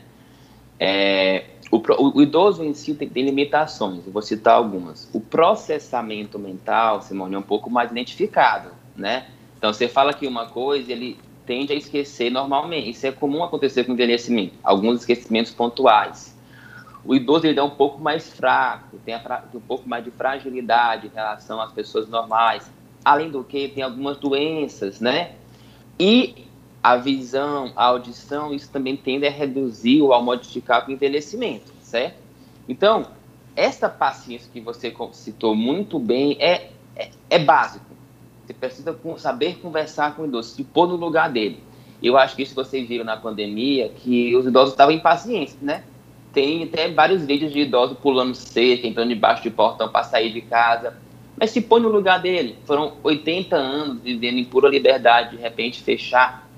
É, 0.79 1.47
o, 1.73 1.83
o, 2.17 2.23
idoso 2.23 2.63
em 2.63 2.73
si 2.73 2.95
tem, 2.95 3.09
tem, 3.09 3.25
limitações, 3.25 4.07
eu 4.07 4.13
vou 4.13 4.23
citar 4.23 4.55
algumas. 4.55 5.11
O 5.13 5.21
processamento 5.21 6.39
mental, 6.39 7.03
Simone, 7.03 7.35
é 7.35 7.39
um 7.39 7.43
pouco 7.43 7.69
mais 7.69 7.91
identificado, 7.91 8.71
né? 8.97 9.27
Então, 9.57 9.73
você 9.73 9.89
fala 9.89 10.13
aqui 10.13 10.25
uma 10.25 10.47
coisa, 10.47 10.93
ele 10.93 11.19
tende 11.49 11.73
a 11.73 11.77
esquecer 11.77 12.31
normalmente. 12.31 12.91
Isso 12.91 13.07
é 13.07 13.11
comum 13.11 13.43
acontecer 13.43 13.85
com 13.85 13.93
o 13.93 13.95
envelhecimento, 13.95 14.53
alguns 14.63 15.01
esquecimentos 15.01 15.51
pontuais. 15.51 16.37
O 17.03 17.15
idoso 17.15 17.47
ele 17.47 17.59
é 17.59 17.63
um 17.63 17.71
pouco 17.71 17.99
mais 17.99 18.29
fraco, 18.29 18.99
tem 18.99 19.15
um 19.55 19.61
pouco 19.61 19.89
mais 19.89 20.05
de 20.05 20.11
fragilidade 20.11 21.07
em 21.07 21.11
relação 21.11 21.59
às 21.59 21.73
pessoas 21.73 22.07
normais. 22.07 22.71
Além 23.03 23.31
do 23.31 23.43
que, 23.43 23.69
tem 23.69 23.83
algumas 23.83 24.19
doenças, 24.19 25.01
né? 25.01 25.33
E 25.99 26.45
a 26.83 26.97
visão, 26.97 27.73
a 27.75 27.87
audição, 27.87 28.53
isso 28.53 28.71
também 28.71 28.95
tende 28.95 29.27
a 29.27 29.31
reduzir 29.31 30.03
ou 30.03 30.13
a 30.13 30.21
modificar 30.21 30.87
o 30.87 30.93
envelhecimento, 30.93 31.73
certo? 31.81 32.19
Então, 32.69 33.07
essa 33.57 33.89
paciência 33.89 34.51
que 34.53 34.61
você 34.61 34.95
citou 35.13 35.55
muito 35.55 35.99
bem 35.99 36.37
é, 36.39 36.71
é, 36.95 37.11
é 37.31 37.39
básico. 37.39 37.88
Você 38.49 38.55
precisa 38.55 38.99
saber 39.19 39.59
conversar 39.59 40.17
com 40.17 40.23
o 40.23 40.25
idoso, 40.25 40.55
se 40.55 40.65
pôr 40.65 40.89
no 40.89 40.97
lugar 40.97 41.31
dele. 41.31 41.63
Eu 42.03 42.17
acho 42.17 42.35
que 42.35 42.43
isso 42.43 42.55
vocês 42.55 42.89
viram 42.89 43.05
na 43.05 43.15
pandemia, 43.15 43.91
que 43.91 44.35
os 44.35 44.47
idosos 44.47 44.71
estavam 44.71 44.95
impacientes, 44.95 45.59
né? 45.61 45.85
Tem 46.33 46.65
até 46.65 46.91
vários 46.91 47.27
vídeos 47.27 47.53
de 47.53 47.61
idosos 47.61 47.99
pulando 47.99 48.35
cerca, 48.35 48.87
entrando 48.87 49.11
debaixo 49.11 49.43
de 49.43 49.51
portão 49.51 49.91
para 49.91 50.03
sair 50.03 50.33
de 50.33 50.41
casa. 50.41 50.97
Mas 51.39 51.51
se 51.51 51.61
põe 51.61 51.83
no 51.83 51.91
lugar 51.91 52.23
dele. 52.23 52.57
Foram 52.65 52.95
80 53.03 53.55
anos 53.55 54.01
vivendo 54.01 54.39
em 54.39 54.45
pura 54.47 54.71
liberdade, 54.71 55.37
de 55.37 55.43
repente 55.43 55.83
fechar, 55.83 56.49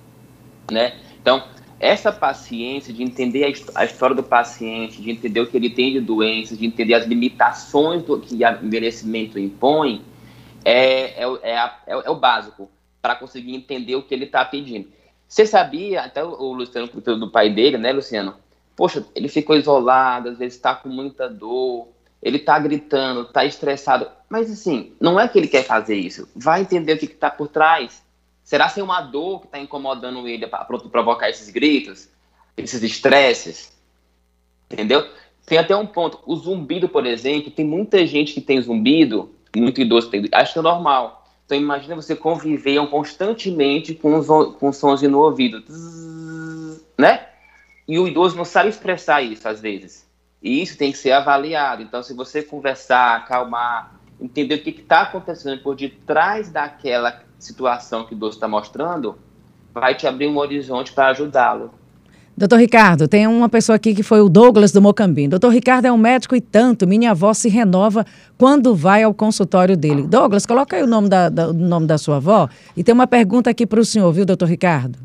né? 0.71 0.95
Então, 1.21 1.43
essa 1.81 2.13
paciência 2.13 2.95
de 2.95 3.03
entender 3.03 3.53
a, 3.75 3.85
história 3.85 4.15
do 4.15 4.23
paciente, 4.23 5.03
de 5.03 5.11
entender 5.11 5.41
o 5.41 5.47
que 5.49 5.57
ele 5.57 5.71
tem 5.71 5.95
de 5.95 6.01
doenças, 6.01 6.57
de 6.57 6.67
entender 6.67 6.95
as 6.95 7.05
limitações 7.05 8.05
do 8.05 8.21
que 8.21 8.37
o 8.37 8.65
envelhecimento 8.65 9.41
impõe, 9.41 10.05
é, 10.65 11.23
é, 11.23 11.39
é, 11.43 11.57
a, 11.57 11.79
é, 11.87 11.93
é 11.93 12.11
o 12.11 12.17
básico 12.17 12.71
para 13.01 13.17
conseguir 13.17 13.55
entender 13.55 13.97
o 13.97 14.03
que 14.03 14.15
ele 14.15 14.27
está 14.27 14.45
pedindo. 14.45 14.89
Você 15.27 15.47
sabia, 15.47 16.03
até 16.03 16.23
o, 16.25 16.53
Luciano 16.53 16.89
do 16.89 17.31
pai 17.31 17.51
dele, 17.51 17.79
né, 17.79 17.93
Luciano? 17.93 18.35
Poxa, 18.77 19.07
ele 19.15 19.29
ficou 19.29 19.57
isolado, 19.57 20.29
às 20.29 20.39
vezes 20.39 20.57
está 20.57 20.75
com 20.75 20.89
muita 20.89 21.29
dor, 21.29 21.89
ele 22.23 22.39
está 22.39 22.59
gritando, 22.59 23.23
está 23.23 23.45
estressado. 23.45 24.09
Mas 24.29 24.51
assim, 24.51 24.93
não 25.01 25.19
é 25.19 25.29
que 25.29 25.39
ele 25.39 25.49
quer 25.49 25.65
fazer 25.65 25.97
isso. 25.97 26.29
Vai 26.35 26.63
entender 26.63 26.95
o 26.95 26.99
que 26.99 27.07
está 27.07 27.31
por 27.31 27.49
trás. 27.49 28.03
Será 28.43 28.69
ser 28.69 28.83
uma 28.83 29.01
dor 29.01 29.41
que 29.41 29.47
está 29.47 29.59
incomodando 29.59 30.27
ele 30.27 30.47
para 30.47 30.65
provocar 30.65 31.31
esses 31.31 31.49
gritos, 31.51 32.09
esses 32.57 32.83
estresses? 32.83 33.77
Entendeu? 34.71 35.09
Tem 35.47 35.59
até 35.59 35.75
um 35.77 35.87
ponto. 35.87 36.21
O 36.27 36.37
zumbido, 36.37 36.89
por 36.89 37.07
exemplo, 37.07 37.51
tem 37.51 37.65
muita 37.65 38.05
gente 38.07 38.33
que 38.33 38.41
tem 38.41 38.61
zumbido, 38.61 39.35
muito 39.57 39.81
idoso 39.81 40.11
tem, 40.11 40.29
acho 40.33 40.53
que 40.53 40.59
é 40.59 40.63
normal. 40.63 41.25
Então 41.45 41.59
imagina 41.59 41.97
você 41.97 42.15
conviver 42.15 42.87
constantemente 42.89 43.95
com, 43.95 44.23
com 44.53 44.73
sons 44.73 45.03
no 45.03 45.19
ouvido, 45.19 45.65
né? 46.97 47.27
E 47.89 47.99
o 47.99 48.07
idoso 48.07 48.37
não 48.37 48.45
sabe 48.45 48.69
expressar 48.69 49.21
isso 49.21 49.49
às 49.49 49.61
vezes. 49.61 50.09
E 50.43 50.63
isso 50.63 50.79
tem 50.79 50.93
que 50.93 50.99
ser 50.99 51.13
avaliado. 51.13 51.83
Então, 51.83 52.03
se 52.03 52.15
você 52.15 52.43
conversar, 52.43 53.17
acalmar, 53.17 53.95
entender 54.21 54.55
o 54.55 54.63
que 54.63 54.71
está 54.71 55.03
acontecendo 55.03 55.61
por 55.63 55.77
detrás 55.77 56.51
daquela 56.51 57.23
situação 57.39 58.05
que 58.05 58.15
o 58.15 58.17
idoso 58.17 58.37
está 58.37 58.49
mostrando, 58.49 59.19
vai 59.75 59.95
te 59.95 60.07
abrir 60.07 60.29
um 60.29 60.39
horizonte 60.39 60.93
para 60.93 61.09
ajudá-lo. 61.09 61.73
Doutor 62.41 62.59
Ricardo, 62.59 63.07
tem 63.07 63.27
uma 63.27 63.51
pessoa 63.51 63.77
aqui 63.77 63.95
que 63.95 64.03
foi 64.03 64.23
o 64.23 64.29
Douglas 64.31 64.73
do 64.73 64.81
Mocambim. 64.81 65.29
Doutor 65.29 65.53
Ricardo 65.53 65.85
é 65.85 65.93
um 65.93 65.99
médico 65.99 66.35
e 66.35 66.41
tanto, 66.41 66.89
minha 66.89 67.11
avó 67.11 67.35
se 67.35 67.51
renova 67.51 68.07
quando 68.39 68.75
vai 68.75 69.03
ao 69.03 69.13
consultório 69.13 69.77
dele. 69.77 70.07
Douglas, 70.07 70.47
coloca 70.47 70.75
aí 70.75 70.83
o 70.83 70.87
nome 70.87 71.11
da, 71.11 71.29
da 71.29 71.51
o 71.51 71.53
nome 71.53 71.87
da 71.87 71.99
sua 71.99 72.17
avó. 72.17 72.49
E 72.75 72.83
tem 72.83 72.95
uma 72.95 73.07
pergunta 73.07 73.51
aqui 73.51 73.67
para 73.67 73.79
o 73.79 73.85
senhor, 73.85 74.11
viu, 74.11 74.25
doutor 74.25 74.49
Ricardo? 74.49 74.99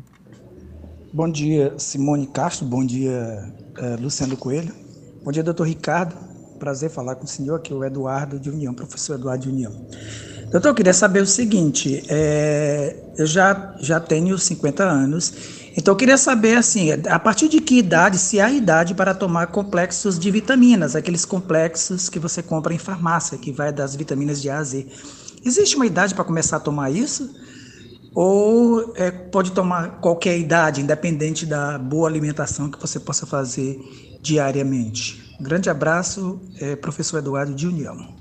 Bom 1.12 1.30
dia, 1.30 1.74
Simone 1.76 2.26
Castro. 2.26 2.64
Bom 2.64 2.86
dia, 2.86 3.52
uh, 3.78 4.02
Luciano 4.02 4.34
Coelho. 4.38 4.72
Bom 5.22 5.30
dia, 5.30 5.42
doutor 5.42 5.66
Ricardo. 5.66 6.16
Prazer 6.58 6.88
falar 6.88 7.16
com 7.16 7.26
o 7.26 7.28
senhor, 7.28 7.56
aqui 7.56 7.70
é 7.70 7.76
o 7.76 7.84
Eduardo 7.84 8.40
de 8.40 8.48
União, 8.48 8.72
professor 8.72 9.16
Eduardo 9.16 9.42
de 9.42 9.50
União. 9.50 9.72
Doutor, 10.50 10.68
eu 10.68 10.74
queria 10.74 10.94
saber 10.94 11.20
o 11.20 11.26
seguinte: 11.26 12.02
é, 12.08 12.96
eu 13.18 13.26
já, 13.26 13.74
já 13.78 14.00
tenho 14.00 14.38
50 14.38 14.82
anos, 14.82 15.65
então 15.76 15.92
eu 15.92 15.96
queria 15.96 16.16
saber, 16.16 16.56
assim, 16.56 16.90
a 17.06 17.18
partir 17.18 17.48
de 17.48 17.60
que 17.60 17.76
idade, 17.76 18.18
se 18.18 18.40
há 18.40 18.50
idade 18.50 18.94
para 18.94 19.12
tomar 19.12 19.48
complexos 19.48 20.18
de 20.18 20.30
vitaminas, 20.30 20.96
aqueles 20.96 21.26
complexos 21.26 22.08
que 22.08 22.18
você 22.18 22.42
compra 22.42 22.72
em 22.72 22.78
farmácia, 22.78 23.36
que 23.36 23.52
vai 23.52 23.70
das 23.70 23.94
vitaminas 23.94 24.40
de 24.40 24.48
A 24.48 24.58
a 24.58 24.64
Z. 24.64 24.86
Existe 25.44 25.76
uma 25.76 25.84
idade 25.84 26.14
para 26.14 26.24
começar 26.24 26.56
a 26.56 26.60
tomar 26.60 26.90
isso? 26.90 27.30
Ou 28.14 28.94
é, 28.96 29.10
pode 29.10 29.52
tomar 29.52 30.00
qualquer 30.00 30.38
idade, 30.38 30.80
independente 30.80 31.44
da 31.44 31.78
boa 31.78 32.08
alimentação 32.08 32.70
que 32.70 32.80
você 32.80 32.98
possa 32.98 33.26
fazer 33.26 33.78
diariamente. 34.22 35.36
Grande 35.38 35.68
abraço, 35.68 36.40
é, 36.58 36.74
professor 36.74 37.18
Eduardo 37.18 37.54
de 37.54 37.66
União. 37.66 38.16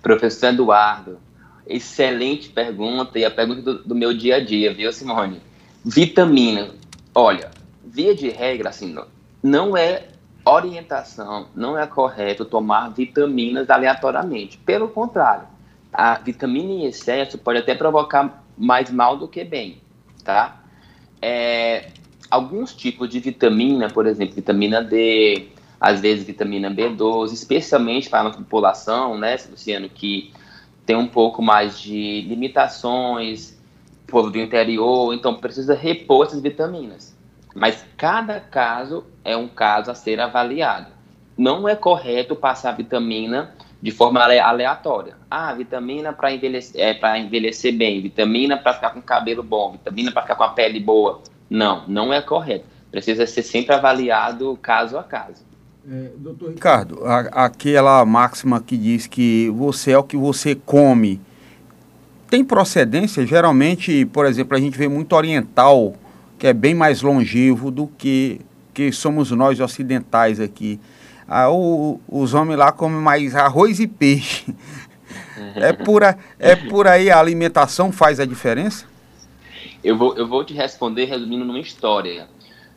Professor 0.00 0.46
Eduardo, 0.46 1.18
excelente 1.66 2.48
pergunta 2.48 3.18
e 3.18 3.26
a 3.26 3.30
pergunta 3.30 3.60
do, 3.60 3.84
do 3.84 3.94
meu 3.94 4.16
dia 4.16 4.36
a 4.36 4.40
dia, 4.44 4.72
viu, 4.72 4.90
Simone? 4.90 5.49
Vitamina. 5.84 6.70
Olha, 7.14 7.50
via 7.84 8.14
de 8.14 8.28
regra, 8.28 8.68
assim, 8.68 8.94
não 9.42 9.76
é 9.76 10.08
orientação, 10.44 11.48
não 11.54 11.78
é 11.78 11.86
correto 11.86 12.44
tomar 12.44 12.88
vitaminas 12.90 13.68
aleatoriamente. 13.70 14.58
Pelo 14.58 14.88
contrário, 14.88 15.46
a 15.92 16.14
vitamina 16.14 16.70
em 16.70 16.84
excesso 16.86 17.38
pode 17.38 17.58
até 17.58 17.74
provocar 17.74 18.44
mais 18.56 18.90
mal 18.90 19.16
do 19.16 19.26
que 19.26 19.44
bem, 19.44 19.80
tá? 20.24 20.60
É, 21.20 21.90
alguns 22.30 22.74
tipos 22.74 23.08
de 23.08 23.20
vitamina, 23.20 23.88
por 23.88 24.06
exemplo, 24.06 24.34
vitamina 24.34 24.82
D, 24.82 25.48
às 25.80 26.00
vezes 26.00 26.24
vitamina 26.24 26.70
B12, 26.70 27.32
especialmente 27.32 28.08
para 28.08 28.28
a 28.28 28.32
população, 28.32 29.16
né, 29.18 29.36
Luciano, 29.50 29.88
que 29.88 30.32
tem 30.84 30.96
um 30.96 31.06
pouco 31.06 31.42
mais 31.42 31.80
de 31.80 32.22
limitações, 32.22 33.58
povo 34.10 34.30
do 34.30 34.38
interior, 34.38 35.14
então 35.14 35.34
precisa 35.34 35.74
repor 35.74 36.26
essas 36.26 36.40
vitaminas. 36.40 37.16
Mas 37.54 37.84
cada 37.96 38.40
caso 38.40 39.04
é 39.24 39.36
um 39.36 39.48
caso 39.48 39.90
a 39.90 39.94
ser 39.94 40.20
avaliado. 40.20 40.92
Não 41.36 41.68
é 41.68 41.74
correto 41.74 42.36
passar 42.36 42.72
vitamina 42.72 43.54
de 43.80 43.90
forma 43.90 44.20
aleatória. 44.20 45.16
Ah, 45.30 45.54
vitamina 45.54 46.12
para 46.12 46.32
envelhecer, 46.32 46.80
é, 46.80 47.18
envelhecer 47.18 47.76
bem, 47.76 48.00
vitamina 48.00 48.56
para 48.56 48.74
ficar 48.74 48.90
com 48.90 49.00
cabelo 49.00 49.42
bom, 49.42 49.72
vitamina 49.72 50.12
para 50.12 50.22
ficar 50.22 50.34
com 50.34 50.44
a 50.44 50.50
pele 50.50 50.78
boa. 50.78 51.22
Não, 51.48 51.84
não 51.88 52.12
é 52.12 52.20
correto. 52.20 52.66
Precisa 52.90 53.26
ser 53.26 53.42
sempre 53.42 53.74
avaliado 53.74 54.58
caso 54.60 54.98
a 54.98 55.02
caso. 55.02 55.44
É, 55.88 56.10
doutor 56.16 56.50
Ricardo, 56.50 57.04
a, 57.06 57.44
aquela 57.46 58.04
máxima 58.04 58.60
que 58.60 58.76
diz 58.76 59.06
que 59.06 59.48
você 59.50 59.92
é 59.92 59.98
o 59.98 60.04
que 60.04 60.16
você 60.16 60.54
come, 60.54 61.20
tem 62.30 62.44
procedência? 62.44 63.26
Geralmente, 63.26 64.06
por 64.06 64.24
exemplo, 64.24 64.56
a 64.56 64.60
gente 64.60 64.78
vê 64.78 64.88
muito 64.88 65.14
oriental, 65.14 65.94
que 66.38 66.46
é 66.46 66.52
bem 66.52 66.74
mais 66.74 67.02
longevo 67.02 67.70
do 67.70 67.88
que, 67.88 68.40
que 68.72 68.92
somos 68.92 69.32
nós 69.32 69.58
ocidentais 69.58 70.38
aqui. 70.38 70.78
Ah, 71.28 71.50
o, 71.50 72.00
os 72.08 72.32
homens 72.32 72.56
lá 72.56 72.70
comem 72.72 73.00
mais 73.00 73.34
arroz 73.34 73.80
e 73.80 73.86
peixe. 73.86 74.54
É 75.56 75.72
por, 75.72 76.04
a, 76.04 76.16
é 76.38 76.54
por 76.54 76.86
aí 76.86 77.10
a 77.10 77.18
alimentação 77.18 77.90
faz 77.90 78.20
a 78.20 78.24
diferença? 78.24 78.84
Eu 79.82 79.96
vou, 79.96 80.14
eu 80.16 80.28
vou 80.28 80.44
te 80.44 80.54
responder 80.54 81.06
resumindo 81.06 81.44
numa 81.44 81.58
história. 81.58 82.28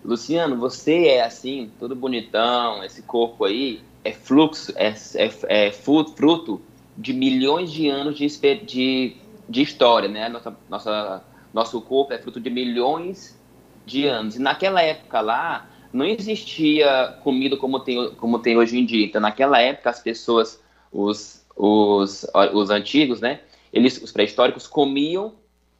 Luciano, 0.03 0.57
você 0.57 1.07
é 1.07 1.23
assim, 1.23 1.69
todo 1.79 1.95
bonitão, 1.95 2.83
esse 2.83 3.01
corpo 3.03 3.45
aí 3.45 3.81
é 4.03 4.11
fluxo, 4.11 4.73
é, 4.75 4.93
é, 5.15 5.67
é 5.67 5.71
fruto 5.71 6.61
de 6.97 7.13
milhões 7.13 7.71
de 7.71 7.89
anos 7.89 8.17
de, 8.17 8.27
de, 8.65 9.15
de 9.53 9.61
história, 9.61 10.09
né? 10.09 10.27
Nossa, 10.27 10.57
nossa, 10.67 11.23
nosso 11.53 11.79
corpo 11.81 12.11
é 12.11 12.17
fruto 12.17 12.39
de 12.39 12.49
milhões 12.49 13.39
de 13.85 14.07
anos. 14.07 14.35
E 14.35 14.39
naquela 14.39 14.81
época 14.81 15.21
lá, 15.21 15.69
não 15.93 16.03
existia 16.03 17.19
comida 17.23 17.55
como 17.55 17.79
tem, 17.79 18.11
como 18.15 18.39
tem 18.39 18.57
hoje 18.57 18.77
em 18.77 18.85
dia. 18.85 19.05
Então, 19.05 19.21
naquela 19.21 19.61
época, 19.61 19.91
as 19.91 19.99
pessoas, 19.99 20.59
os, 20.91 21.45
os, 21.55 22.25
os 22.53 22.69
antigos, 22.71 23.21
né? 23.21 23.41
Eles, 23.71 24.01
os 24.01 24.11
pré-históricos, 24.11 24.67
comiam 24.67 25.35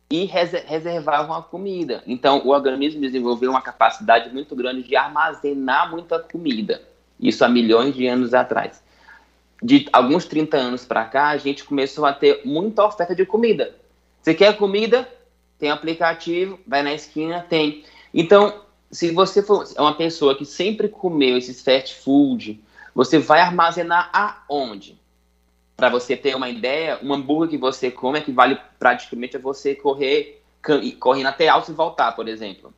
e 0.10 0.26
reservavam 0.26 1.36
a 1.36 1.42
comida. 1.42 2.04
Então, 2.06 2.44
o 2.46 2.50
organismo 2.50 3.02
desenvolveu 3.02 3.50
uma 3.50 3.62
capacidade 3.62 4.32
muito 4.32 4.56
grande 4.56 4.84
de 4.84 4.96
armazenar 4.96 5.90
muita 5.90 6.20
comida. 6.20 6.82
Isso 7.20 7.44
há 7.44 7.50
milhões 7.50 7.96
de 7.96 8.06
anos 8.06 8.34
atrás. 8.36 8.83
De 9.64 9.88
alguns 9.94 10.26
30 10.26 10.58
anos 10.58 10.84
para 10.84 11.06
cá, 11.06 11.30
a 11.30 11.38
gente 11.38 11.64
começou 11.64 12.06
a 12.06 12.12
ter 12.12 12.42
muita 12.44 12.86
oferta 12.86 13.16
de 13.16 13.26
comida. 13.26 13.74
Você 14.22 14.34
quer 14.34 14.58
comida? 14.58 15.08
Tem 15.58 15.72
aplicativo, 15.72 16.60
vai 16.68 16.84
na 16.84 16.94
esquina, 16.94 17.46
tem. 17.48 17.86
Então, 18.14 18.62
se 18.92 19.12
você 19.12 19.42
for 19.42 19.66
uma 19.78 19.96
pessoa 19.96 20.36
que 20.36 20.46
sempre 20.46 20.90
comeu 20.90 21.38
esses 21.38 21.62
fast 21.62 21.96
food, 21.96 22.62
você 22.94 23.18
vai 23.18 23.40
armazenar 23.40 24.10
aonde? 24.12 25.00
Para 25.78 25.90
você 25.90 26.18
ter 26.18 26.36
uma 26.36 26.50
ideia, 26.50 27.00
um 27.02 27.14
hambúrguer 27.14 27.52
que 27.52 27.58
você 27.58 27.90
come 27.90 28.20
equivale 28.20 28.58
praticamente 28.78 29.38
a 29.38 29.40
você 29.40 29.74
correr, 29.74 30.44
correndo 31.00 31.28
até 31.28 31.48
alto 31.48 31.72
e 31.72 31.74
voltar, 31.74 32.12
por 32.12 32.28
exemplo. 32.28 32.74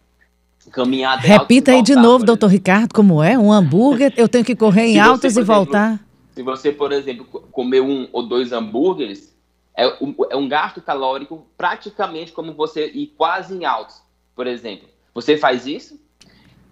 Caminhar 0.72 1.18
até 1.18 1.27
Repita 1.30 1.72
aí 1.72 1.77
voltar, 1.77 1.94
de 1.94 2.00
novo, 2.00 2.25
doutor 2.25 2.48
Ricardo, 2.48 2.94
como 2.94 3.24
é? 3.24 3.38
Um 3.38 3.51
hambúrguer, 3.51 4.13
eu 4.15 4.30
tenho 4.30 4.46
que 4.46 4.56
correr 4.56 4.86
em 4.86 5.00
altos 5.00 5.36
e 5.36 5.44
voltar. 5.44 6.05
Se 6.36 6.44
você, 6.44 6.70
por 6.72 6.92
exemplo, 6.92 7.25
comer 7.25 7.80
um 7.80 8.10
ou 8.12 8.27
dois 8.27 8.51
hambúrgueres, 8.51 9.34
é 9.74 9.88
um, 10.04 10.13
é 10.30 10.36
um 10.36 10.50
gasto 10.50 10.82
calórico 10.82 11.48
praticamente 11.58 12.34
como 12.34 12.54
você 12.54 12.88
ir 12.88 13.08
quase 13.18 13.56
em 13.56 13.63
altos, 13.63 14.01
por 14.36 14.46
exemplo. 14.46 14.89
Você 15.13 15.38
faz 15.38 15.65
isso? 15.65 15.98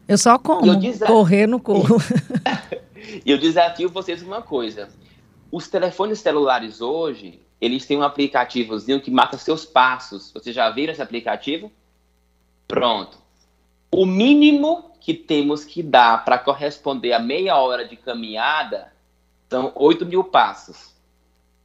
Eu 0.05 0.17
só 0.17 0.37
como, 0.37 0.67
eu 0.67 1.07
correr 1.07 1.47
no 1.47 1.59
corro. 1.59 1.97
E 3.25 3.29
eu 3.29 3.37
desafio 3.37 3.89
vocês 3.89 4.23
uma 4.23 4.41
coisa. 4.41 4.87
Os 5.51 5.67
telefones 5.67 6.19
celulares 6.19 6.79
hoje, 6.79 7.41
eles 7.59 7.85
têm 7.85 7.97
um 7.97 8.03
aplicativozinho 8.03 9.01
que 9.01 9.11
marca 9.11 9.37
seus 9.37 9.65
passos. 9.65 10.31
Vocês 10.31 10.55
já 10.55 10.69
viram 10.69 10.93
esse 10.93 11.01
aplicativo? 11.01 11.69
Pronto. 12.65 13.17
O 13.91 14.05
mínimo 14.05 14.91
que 15.01 15.13
temos 15.13 15.65
que 15.65 15.83
dar 15.83 16.23
para 16.23 16.37
corresponder 16.37 17.11
a 17.11 17.19
meia 17.19 17.57
hora 17.57 17.85
de 17.85 17.97
caminhada 17.97 18.92
são 19.53 19.71
8 19.75 20.05
mil 20.07 20.23
passos. 20.23 20.91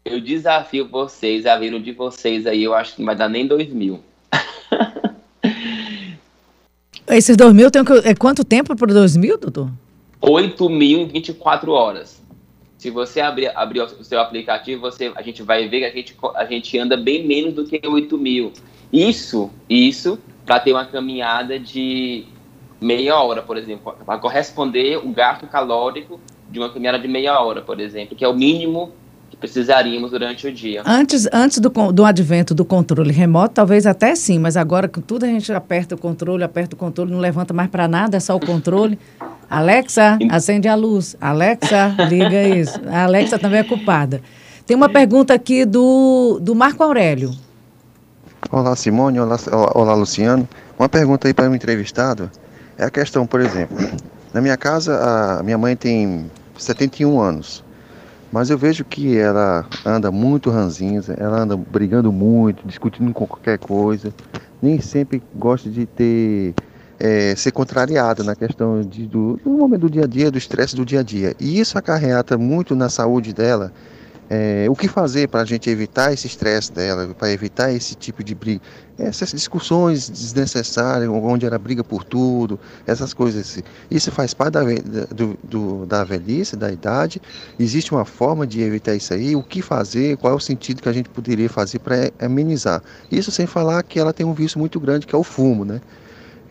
Eu 0.05 0.21
desafio 0.21 0.87
vocês 0.87 1.47
a 1.47 1.59
vir 1.59 1.81
de 1.81 1.93
vocês 1.93 2.47
aí, 2.47 2.63
eu 2.63 2.75
acho 2.75 2.95
que 2.95 3.01
não 3.01 3.07
vai 3.07 3.17
dar 3.17 3.31
nem 3.31 3.47
2 3.47 3.73
mil. 3.73 4.01
Esses 7.09 7.35
2 7.35 7.55
mil 7.55 7.71
tem 7.71 7.83
é 8.05 8.15
quanto 8.15 8.45
tempo 8.45 8.77
por 8.77 8.89
2 8.89 9.17
mil, 9.17 9.39
doutor? 9.39 9.71
8 10.21 10.69
mil 10.69 11.01
em 11.01 11.07
24 11.07 11.73
horas. 11.73 12.23
Se 12.77 12.91
você 12.91 13.23
abrir, 13.23 13.51
abrir 13.57 13.81
o 13.81 14.05
seu 14.05 14.21
aplicativo, 14.21 14.83
você, 14.83 15.11
a 15.17 15.23
gente 15.23 15.43
vai 15.43 15.67
ver 15.67 15.81
que 15.81 15.87
a 15.87 15.91
gente, 15.91 16.15
a 16.35 16.45
gente 16.45 16.79
anda 16.79 16.95
bem 16.95 17.27
menos 17.27 17.55
do 17.55 17.65
que 17.65 17.81
8 17.83 18.19
mil. 18.19 18.53
Isso, 18.93 19.51
isso, 19.69 20.19
para 20.45 20.61
ter 20.61 20.73
uma 20.73 20.85
caminhada 20.85 21.59
de 21.59 22.27
meia 22.79 23.19
hora, 23.19 23.41
por 23.41 23.57
exemplo, 23.57 23.97
para 24.05 24.19
corresponder 24.19 24.99
o 24.99 25.09
gasto 25.09 25.47
calórico 25.47 26.21
de 26.51 26.59
uma 26.59 26.73
caminhada 26.73 26.99
de 26.99 27.09
meia 27.09 27.39
hora, 27.41 27.63
por 27.63 27.79
exemplo, 27.81 28.17
que 28.17 28.25
é 28.25 28.29
o 28.29 28.35
mínimo 28.35 28.91
que 29.31 29.37
precisaríamos 29.37 30.11
durante 30.11 30.47
o 30.47 30.53
dia. 30.53 30.83
Antes, 30.87 31.29
antes 31.33 31.59
do, 31.59 31.69
do 31.93 32.05
advento 32.05 32.55
do 32.55 32.65
controle 32.65 33.13
remoto, 33.13 33.55
talvez 33.55 33.87
até 33.87 34.15
sim, 34.15 34.39
mas 34.39 34.57
agora 34.57 34.89
com 34.89 35.01
tudo 35.01 35.25
a 35.25 35.29
gente 35.29 35.53
aperta 35.53 35.95
o 35.95 35.99
controle, 35.99 36.43
aperta 36.43 36.75
o 36.75 36.79
controle, 36.79 37.13
não 37.13 37.19
levanta 37.19 37.53
mais 37.53 37.69
para 37.69 37.87
nada, 37.87 38.17
é 38.17 38.21
só 38.21 38.35
o 38.35 38.41
controle. 38.41 38.99
Alexa, 39.51 40.19
acende 40.31 40.69
a 40.69 40.75
luz. 40.75 41.17
Alexa, 41.21 41.95
liga 42.09 42.43
isso. 42.43 42.79
A 42.87 43.05
Alexa 43.05 43.39
também 43.39 43.61
é 43.61 43.65
culpada. 43.65 44.21
Tem 44.67 44.77
uma 44.77 44.91
pergunta 44.91 45.33
aqui 45.33 45.65
do, 45.65 46.39
do 46.43 46.55
Marco 46.55 46.83
Aurélio. 46.83 47.31
Olá, 48.53 48.77
Simone. 48.77 49.19
Olá, 49.19 49.39
olá, 49.75 49.95
Luciano. 49.95 50.47
Uma 50.79 50.89
pergunta 50.89 51.27
aí 51.27 51.33
para 51.33 51.51
o 51.51 51.55
entrevistado. 51.55 52.31
É 52.77 52.85
a 52.85 52.91
questão, 52.91 53.27
por 53.27 53.41
exemplo, 53.41 53.79
na 54.33 54.43
minha 54.43 54.57
casa, 54.57 55.39
a 55.39 55.43
minha 55.43 55.57
mãe 55.57 55.75
tem 55.75 56.31
71 56.59 57.21
anos. 57.21 57.65
Mas 58.31 58.51
eu 58.51 58.59
vejo 58.59 58.85
que 58.85 59.17
ela 59.17 59.67
anda 59.87 60.11
muito 60.11 60.51
ranzinza, 60.51 61.15
ela 61.19 61.41
anda 61.41 61.57
brigando 61.57 62.13
muito, 62.13 62.67
discutindo 62.67 63.13
com 63.13 63.27
qualquer 63.27 63.59
coisa. 63.59 64.13
Nem 64.61 64.81
sempre 64.81 65.23
gosta 65.35 65.71
de 65.71 65.87
ter 65.87 66.55
é, 66.99 67.35
ser 67.37 67.53
contrariada 67.53 68.25
na 68.25 68.35
questão 68.35 68.83
de, 68.83 69.07
do, 69.07 69.39
do 69.43 69.51
momento 69.51 69.83
do 69.83 69.91
dia 69.91 70.05
a 70.05 70.07
dia, 70.07 70.31
do 70.31 70.39
estresse 70.39 70.75
do 70.75 70.85
dia 70.85 71.01
a 71.01 71.03
dia. 71.03 71.35
E 71.41 71.59
isso 71.59 71.79
acarreta 71.79 72.37
muito 72.37 72.75
na 72.75 72.89
saúde 72.89 73.33
dela. 73.33 73.73
É, 74.31 74.67
o 74.69 74.77
que 74.77 74.89
fazer 74.89 75.29
para 75.29 75.41
a 75.41 75.45
gente 75.45 75.71
evitar 75.71 76.13
esse 76.13 76.27
estresse 76.27 76.71
dela, 76.71 77.15
para 77.15 77.33
evitar 77.33 77.73
esse 77.73 77.95
tipo 77.95 78.23
de 78.23 78.35
briga, 78.35 78.61
essas 78.99 79.31
discussões 79.31 80.11
desnecessárias, 80.11 81.09
onde 81.09 81.47
ela 81.47 81.59
briga 81.59 81.83
por 81.83 82.05
tudo, 82.05 82.59
essas 82.87 83.15
coisas. 83.15 83.63
Isso 83.91 84.11
faz 84.11 84.35
parte 84.35 84.55
da, 84.55 84.65
do, 85.15 85.39
do, 85.43 85.87
da 85.87 86.05
velhice, 86.05 86.57
da 86.57 86.71
idade. 86.71 87.23
Existe 87.59 87.93
uma 87.93 88.05
forma 88.05 88.47
de 88.47 88.61
evitar 88.61 88.95
isso 88.95 89.15
aí. 89.15 89.35
O 89.35 89.43
que 89.43 89.63
fazer? 89.63 90.17
Qual 90.19 90.33
é 90.33 90.37
o 90.37 90.41
sentido 90.41 90.83
que 90.83 90.89
a 90.89 90.93
gente 90.93 91.09
poderia 91.09 91.49
fazer 91.49 91.79
para 91.79 92.11
amenizar? 92.19 92.83
Isso 93.11 93.31
sem 93.31 93.47
falar 93.47 93.83
que 93.83 93.99
ela 93.99 94.13
tem 94.13 94.27
um 94.27 94.35
vício 94.35 94.59
muito 94.59 94.79
grande, 94.79 95.07
que 95.07 95.15
é 95.15 95.19
o 95.19 95.25
fumo, 95.25 95.65
né? 95.65 95.81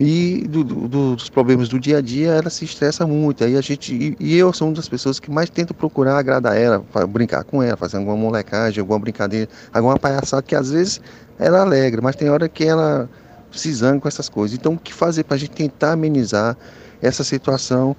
E 0.00 0.46
do, 0.48 0.62
do, 0.62 1.16
dos 1.16 1.28
problemas 1.28 1.68
do 1.68 1.78
dia 1.78 1.98
a 1.98 2.00
dia 2.00 2.30
ela 2.30 2.48
se 2.50 2.64
estressa 2.64 3.06
muito 3.06 3.42
aí 3.42 3.56
a 3.56 3.60
gente 3.60 3.92
e, 3.92 4.16
e, 4.20 4.36
eu 4.36 4.52
sou 4.52 4.68
uma 4.68 4.74
das 4.74 4.88
pessoas 4.88 5.18
que 5.18 5.30
mais 5.30 5.50
tento 5.50 5.74
procurar 5.74 6.18
agradar 6.18 6.56
ela 6.56 6.84
brincar 7.08 7.42
com 7.42 7.62
ela 7.62 7.76
fazer 7.76 7.96
alguma 7.96 8.16
molecagem 8.16 8.80
alguma 8.80 8.98
brincadeira 8.98 9.50
alguma 9.72 9.98
palhaçada 9.98 10.42
que 10.42 10.54
às 10.54 10.70
vezes 10.70 11.00
ela 11.38 11.62
alegra 11.62 12.00
mas 12.00 12.14
tem 12.14 12.30
hora 12.30 12.48
que 12.48 12.64
ela 12.64 13.10
se 13.50 13.72
zanga 13.72 14.00
com 14.00 14.06
essas 14.06 14.28
coisas 14.28 14.56
então 14.56 14.74
o 14.74 14.78
que 14.78 14.94
fazer 14.94 15.24
para 15.24 15.34
a 15.34 15.38
gente 15.38 15.50
tentar 15.50 15.92
amenizar 15.92 16.56
essa 17.02 17.24
situação 17.24 17.96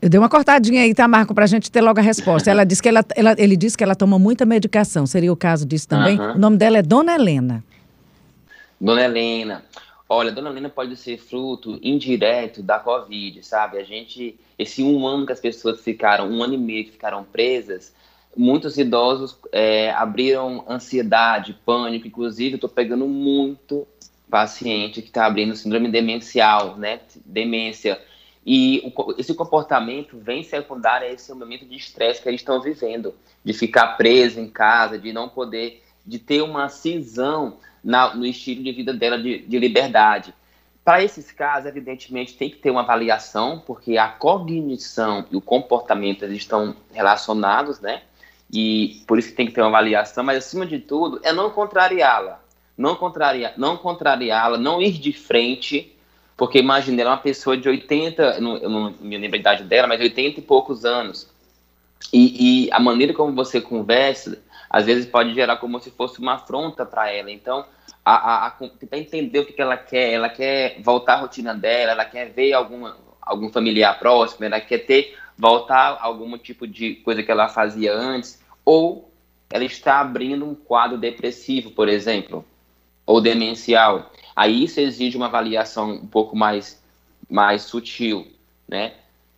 eu 0.00 0.10
dei 0.10 0.20
uma 0.20 0.28
cortadinha 0.28 0.82
aí, 0.82 0.94
tá, 0.94 1.08
Marco, 1.08 1.34
para 1.34 1.44
a 1.44 1.48
gente 1.48 1.70
ter 1.70 1.80
logo 1.80 1.98
a 1.98 2.02
resposta. 2.02 2.50
Ela 2.50 2.64
disse 2.64 2.82
que 2.82 2.88
ela, 2.88 3.04
ela, 3.16 3.34
ele 3.38 3.56
disse 3.56 3.78
que 3.78 3.82
ela 3.82 3.94
toma 3.94 4.18
muita 4.18 4.44
medicação. 4.44 5.06
Seria 5.06 5.32
o 5.32 5.36
caso 5.36 5.64
disso 5.64 5.88
também? 5.88 6.20
Uhum. 6.20 6.34
O 6.34 6.38
nome 6.38 6.58
dela 6.58 6.76
é 6.76 6.82
Dona 6.82 7.14
Helena. 7.14 7.64
Dona 8.78 9.02
Helena. 9.02 9.62
Olha, 10.08 10.30
Dona 10.30 10.50
Helena 10.50 10.68
pode 10.68 10.96
ser 10.96 11.18
fruto 11.18 11.80
indireto 11.82 12.62
da 12.62 12.78
Covid, 12.78 13.42
sabe? 13.44 13.78
A 13.78 13.82
gente, 13.82 14.38
esse 14.56 14.82
um 14.82 15.06
ano 15.06 15.26
que 15.26 15.32
as 15.32 15.40
pessoas 15.40 15.80
ficaram, 15.80 16.30
um 16.30 16.42
ano 16.42 16.54
e 16.54 16.58
meio 16.58 16.84
que 16.84 16.92
ficaram 16.92 17.24
presas, 17.24 17.92
muitos 18.36 18.78
idosos 18.78 19.36
é, 19.50 19.90
abriram 19.90 20.64
ansiedade, 20.68 21.58
pânico, 21.64 22.06
inclusive 22.06 22.54
estou 22.54 22.70
pegando 22.70 23.06
muito 23.08 23.86
paciente 24.30 25.02
que 25.02 25.08
está 25.08 25.26
abrindo 25.26 25.56
síndrome 25.56 25.88
demencial, 25.90 26.76
né? 26.76 27.00
Demência. 27.24 28.00
E 28.44 28.92
o, 28.96 29.14
esse 29.18 29.34
comportamento 29.34 30.16
vem 30.18 30.44
secundário 30.44 31.08
a 31.08 31.10
esse 31.10 31.32
momento 31.34 31.64
de 31.64 31.74
estresse 31.74 32.22
que 32.22 32.28
eles 32.28 32.42
estão 32.42 32.60
vivendo, 32.60 33.12
de 33.44 33.52
ficar 33.52 33.96
preso 33.96 34.38
em 34.38 34.48
casa, 34.48 34.98
de 34.98 35.12
não 35.12 35.28
poder, 35.28 35.82
de 36.06 36.20
ter 36.20 36.42
uma 36.42 36.68
cisão 36.68 37.56
na, 37.86 38.14
no 38.14 38.26
estilo 38.26 38.64
de 38.64 38.72
vida 38.72 38.92
dela 38.92 39.16
de, 39.16 39.38
de 39.38 39.58
liberdade. 39.58 40.34
Para 40.84 41.02
esses 41.02 41.30
casos, 41.30 41.66
evidentemente, 41.66 42.34
tem 42.34 42.50
que 42.50 42.56
ter 42.56 42.70
uma 42.70 42.80
avaliação, 42.80 43.62
porque 43.64 43.96
a 43.96 44.08
cognição 44.08 45.24
e 45.30 45.36
o 45.36 45.40
comportamento 45.40 46.24
eles 46.24 46.38
estão 46.38 46.74
relacionados, 46.92 47.80
né? 47.80 48.02
E 48.52 49.02
por 49.06 49.18
isso 49.18 49.34
tem 49.34 49.46
que 49.46 49.52
ter 49.52 49.60
uma 49.60 49.68
avaliação, 49.68 50.22
mas 50.24 50.38
acima 50.38 50.66
de 50.66 50.78
tudo 50.78 51.20
é 51.22 51.32
não 51.32 51.50
contrariá-la. 51.50 52.40
Não 52.76 52.94
contrariar, 52.94 53.54
não 53.56 53.76
contrariá-la, 53.76 54.58
não 54.58 54.82
ir 54.82 54.92
de 54.92 55.12
frente, 55.12 55.96
porque 56.36 56.58
imagine, 56.58 57.00
ela 57.00 57.12
é 57.12 57.14
uma 57.14 57.20
pessoa 57.20 57.56
de 57.56 57.68
80, 57.68 58.22
eu 58.22 58.42
não, 58.42 58.56
eu 58.58 58.68
não 58.68 58.94
me 59.00 59.16
lembro 59.16 59.36
a 59.36 59.40
idade 59.40 59.64
dela, 59.64 59.88
mas 59.88 60.00
80 60.00 60.40
e 60.40 60.42
poucos 60.42 60.84
anos. 60.84 61.26
E, 62.12 62.66
e, 62.66 62.72
a 62.72 62.78
maneira 62.78 63.14
como 63.14 63.34
você 63.34 63.60
conversa, 63.60 64.38
às 64.76 64.84
vezes 64.84 65.06
pode 65.06 65.32
gerar 65.32 65.56
como 65.56 65.80
se 65.80 65.90
fosse 65.90 66.20
uma 66.20 66.34
afronta 66.34 66.84
para 66.84 67.10
ela. 67.10 67.30
Então, 67.30 67.64
a, 68.04 68.12
a, 68.12 68.46
a, 68.48 68.50
tentar 68.50 68.98
entender 68.98 69.38
o 69.38 69.46
que, 69.46 69.54
que 69.54 69.62
ela 69.62 69.76
quer. 69.76 70.12
Ela 70.12 70.28
quer 70.28 70.82
voltar 70.82 71.14
à 71.14 71.20
rotina 71.20 71.54
dela, 71.54 71.92
ela 71.92 72.04
quer 72.04 72.30
ver 72.30 72.52
alguma, 72.52 72.94
algum 73.22 73.50
familiar 73.50 73.98
próximo, 73.98 74.44
ela 74.44 74.60
quer 74.60 74.80
ter, 74.80 75.16
voltar 75.36 75.98
algum 75.98 76.36
tipo 76.36 76.66
de 76.66 76.96
coisa 76.96 77.22
que 77.22 77.30
ela 77.30 77.48
fazia 77.48 77.94
antes, 77.94 78.38
ou 78.66 79.10
ela 79.48 79.64
está 79.64 79.98
abrindo 79.98 80.44
um 80.44 80.54
quadro 80.54 80.98
depressivo, 80.98 81.70
por 81.70 81.88
exemplo, 81.88 82.44
ou 83.06 83.18
demencial. 83.18 84.12
Aí 84.34 84.62
isso 84.64 84.78
exige 84.78 85.16
uma 85.16 85.26
avaliação 85.26 85.90
um 85.92 86.06
pouco 86.06 86.36
mais, 86.36 86.84
mais 87.30 87.62
sutil, 87.62 88.26
né? 88.68 88.92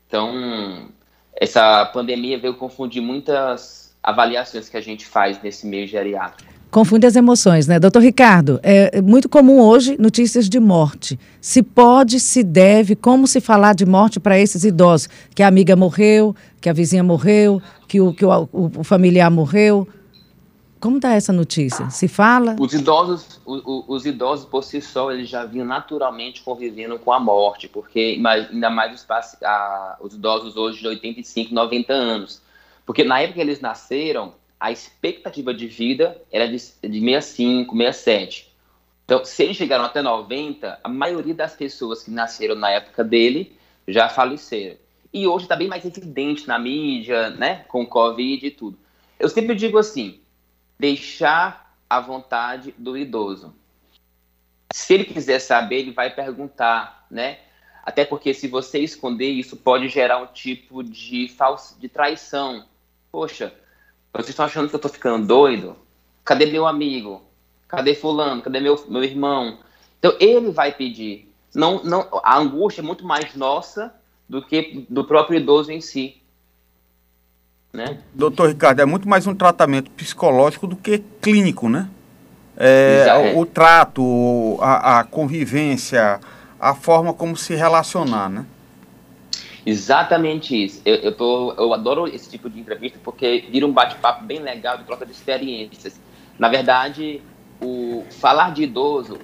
Então, 0.09 0.89
essa 1.33 1.87
pandemia 1.87 2.41
veio 2.41 2.55
confundir 2.55 3.01
muitas 3.01 3.88
avaliações 4.03 4.69
que 4.69 4.77
a 4.77 4.81
gente 4.81 5.07
faz 5.07 5.41
nesse 5.43 5.67
meio 5.67 5.87
geriátrico. 5.87 6.59
Confunde 6.71 7.07
as 7.07 7.17
emoções, 7.17 7.67
né? 7.67 7.81
Doutor 7.81 8.03
Ricardo, 8.03 8.61
é 8.63 9.01
muito 9.01 9.27
comum 9.27 9.59
hoje 9.59 9.97
notícias 9.99 10.51
de 10.51 10.61
morte. 10.61 11.19
Se 11.41 11.63
pode, 11.63 12.21
se 12.21 12.43
deve, 12.43 12.95
como 12.95 13.27
se 13.27 13.41
falar 13.41 13.75
de 13.75 13.87
morte 13.87 14.21
para 14.21 14.39
esses 14.39 14.65
idosos? 14.65 15.09
Que 15.35 15.43
a 15.43 15.49
amiga 15.49 15.75
morreu, 15.75 16.37
que 16.61 16.69
a 16.69 16.73
vizinha 16.75 17.03
morreu, 17.03 17.63
que 17.87 18.03
o, 18.03 18.13
que 18.13 18.23
o, 18.23 18.49
o, 18.53 18.71
o 18.81 18.85
familiar 18.85 19.31
morreu. 19.31 19.89
Como 20.79 20.97
está 20.97 21.15
essa 21.15 21.33
notícia? 21.33 21.89
Se 21.89 22.07
fala? 22.07 22.55
Os 22.61 22.73
idosos, 22.75 23.41
os, 23.47 23.63
os, 23.89 24.07
idosos 24.07 24.45
por 24.45 24.63
si 24.63 24.83
só, 24.83 25.11
eles 25.11 25.29
já 25.29 25.47
vinham 25.47 25.67
naturalmente 25.67 26.43
convivendo 26.43 26.99
com 26.99 27.13
a 27.13 27.19
morte, 27.19 27.67
porque 27.67 28.21
ainda 28.53 28.69
mais 28.69 28.95
os, 28.95 29.07
a, 29.43 29.97
os 30.01 30.15
idosos 30.15 30.57
hoje 30.57 30.81
de 30.81 30.87
85, 30.87 31.53
90 31.53 31.93
anos. 31.95 32.43
Porque 32.89 33.05
na 33.05 33.21
época 33.21 33.35
que 33.35 33.41
eles 33.43 33.61
nasceram, 33.61 34.33
a 34.59 34.73
expectativa 34.73 35.53
de 35.53 35.67
vida 35.67 36.23
era 36.33 36.47
de, 36.47 36.57
de 36.57 37.01
65, 37.01 37.77
67. 37.77 38.51
Então, 39.05 39.23
se 39.27 39.43
eles 39.43 39.59
chegaram 39.59 39.85
até 39.85 40.01
90, 40.01 40.81
a 40.83 40.89
maioria 40.89 41.35
das 41.35 41.55
pessoas 41.55 42.03
que 42.03 42.11
nasceram 42.11 42.55
na 42.55 42.71
época 42.71 43.05
dele 43.05 43.55
já 43.87 44.09
faleceram. 44.09 44.79
E 45.13 45.27
hoje 45.27 45.45
está 45.45 45.55
bem 45.55 45.69
mais 45.69 45.85
evidente 45.85 46.49
na 46.49 46.59
mídia, 46.59 47.29
né, 47.29 47.67
com 47.69 47.85
Covid 47.85 48.47
e 48.47 48.51
tudo. 48.51 48.79
Eu 49.21 49.29
sempre 49.29 49.55
digo 49.55 49.77
assim, 49.77 50.23
deixar 50.79 51.77
a 51.91 52.01
vontade 52.01 52.75
do 52.79 52.97
idoso. 52.97 53.55
Se 54.73 54.95
ele 54.95 55.05
quiser 55.05 55.41
saber, 55.41 55.81
ele 55.81 55.93
vai 55.93 56.09
perguntar, 56.09 57.07
né? 57.11 57.41
Até 57.83 58.07
porque 58.07 58.33
se 58.33 58.49
você 58.49 58.79
esconder 58.79 59.29
isso 59.29 59.59
pode 59.59 59.91
gerar 59.91 60.23
um 60.23 60.27
tipo 60.29 60.83
de 60.83 61.29
falso, 61.29 61.79
de 61.79 61.87
traição. 61.91 62.65
Poxa, 63.11 63.53
vocês 64.13 64.31
estão 64.31 64.45
achando 64.45 64.69
que 64.69 64.75
eu 64.75 64.79
estou 64.79 64.91
ficando 64.91 65.27
doido? 65.27 65.77
Cadê 66.25 66.47
meu 66.47 66.67
amigo? 66.67 67.23
Cadê 67.67 67.95
fulano? 67.95 68.43
Cadê 68.43 68.61
meu, 68.61 68.83
meu 68.89 69.05
irmão? 69.05 69.59
Então 69.99 70.15
ele 70.21 70.51
vai 70.51 70.73
pedir. 70.73 71.33
Não, 71.55 71.83
não, 71.83 72.09
a 72.23 72.39
angústia 72.39 72.81
é 72.81 72.85
muito 72.85 73.05
mais 73.05 73.35
nossa 73.35 73.95
do 74.29 74.43
que 74.43 74.87
do 74.89 75.05
próprio 75.05 75.39
idoso 75.39 75.73
em 75.73 75.81
si. 75.81 76.21
Né? 77.73 77.99
Doutor 78.15 78.49
Ricardo, 78.49 78.81
é 78.81 78.85
muito 78.85 79.09
mais 79.09 79.27
um 79.27 79.35
tratamento 79.35 79.91
psicológico 79.91 80.67
do 80.67 80.77
que 80.77 80.99
clínico, 81.21 81.69
né? 81.69 81.89
É, 82.57 83.35
o, 83.35 83.41
o, 83.41 83.47
trato, 83.47 84.59
a, 84.61 84.99
a, 84.99 85.05
convivência, 85.05 86.19
a 86.59 86.75
forma 86.75 87.15
como 87.15 87.37
se 87.37 87.55
relacionar, 87.55 88.29
né? 88.29 88.45
Exatamente 89.69 90.65
isso. 90.65 90.81
Eu, 90.83 90.95
eu, 90.95 91.13
tô, 91.13 91.53
eu 91.53 91.75
adoro 91.75 92.07
esse 92.07 92.31
tipo 92.31 92.49
de 92.49 92.59
entrevista 92.59 92.99
porque 93.05 93.45
vira 93.51 93.67
um 93.67 93.73
bate-papo 93.73 94.25
bem 94.25 94.39
legal 94.39 94.79
de 94.79 94.85
troca 94.85 95.05
de 95.05 95.13
experiências. 95.13 96.01
Na 96.39 96.49
verdade, 96.49 97.21
o 97.61 98.03
falar 98.11 98.55
de 98.55 98.63
idoso 98.63 99.19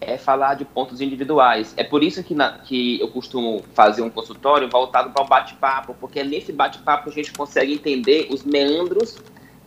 é 0.00 0.16
falar 0.16 0.54
de 0.54 0.64
pontos 0.64 1.00
individuais. 1.00 1.74
É 1.76 1.82
por 1.82 2.04
isso 2.04 2.22
que, 2.22 2.32
na, 2.32 2.58
que 2.58 3.00
eu 3.00 3.08
costumo 3.08 3.64
fazer 3.74 4.02
um 4.02 4.08
consultório 4.08 4.68
voltado 4.70 5.10
para 5.10 5.24
o 5.24 5.26
bate-papo, 5.26 5.96
porque 5.98 6.20
é 6.20 6.24
nesse 6.24 6.52
bate-papo 6.52 7.08
a 7.08 7.12
gente 7.12 7.32
consegue 7.32 7.72
entender 7.72 8.28
os 8.30 8.44
meandros 8.44 9.18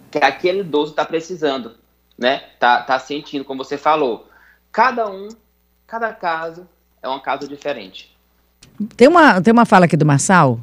que 0.10 0.20
aquele 0.20 0.62
idoso 0.62 0.92
está 0.92 1.04
precisando, 1.04 1.76
né? 2.18 2.38
Tá, 2.58 2.82
tá 2.82 2.98
sentindo, 3.00 3.44
como 3.44 3.66
você 3.66 3.78
falou. 3.78 4.30
Cada 4.72 5.10
um, 5.10 5.28
cada 5.86 6.14
caso 6.14 6.66
é 7.02 7.10
um 7.10 7.20
caso 7.20 7.50
diferente. 7.50 8.11
Tem 8.96 9.08
uma, 9.08 9.42
tem 9.42 9.52
uma 9.52 9.66
fala 9.66 9.86
aqui 9.86 9.96
do 9.96 10.06
Marçal. 10.06 10.60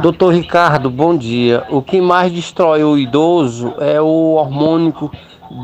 Doutor 0.00 0.34
Ricardo, 0.34 0.90
bom 0.90 1.16
dia. 1.16 1.64
O 1.70 1.82
que 1.82 2.00
mais 2.00 2.32
destrói 2.32 2.84
o 2.84 2.96
idoso 2.96 3.74
é 3.78 4.00
o 4.00 4.34
hormônico 4.34 5.10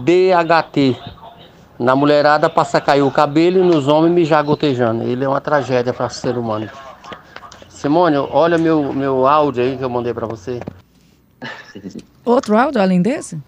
DHT, 0.02 0.96
na 1.78 1.94
mulherada 1.94 2.48
passa 2.48 2.78
a 2.78 2.80
cair 2.80 3.02
o 3.02 3.10
cabelo 3.10 3.58
e 3.58 3.62
nos 3.62 3.86
homens 3.86 4.12
mijar 4.12 4.42
gotejando. 4.42 5.02
Ele 5.04 5.24
é 5.24 5.28
uma 5.28 5.40
tragédia 5.40 5.92
para 5.92 6.06
o 6.06 6.10
ser 6.10 6.36
humano. 6.36 6.68
Simone, 7.68 8.16
olha 8.16 8.56
meu, 8.56 8.92
meu 8.92 9.26
áudio 9.26 9.62
aí 9.62 9.76
que 9.76 9.84
eu 9.84 9.90
mandei 9.90 10.14
para 10.14 10.26
você. 10.26 10.60
Outro 12.24 12.56
áudio 12.56 12.80
além 12.80 13.02
desse? 13.02 13.38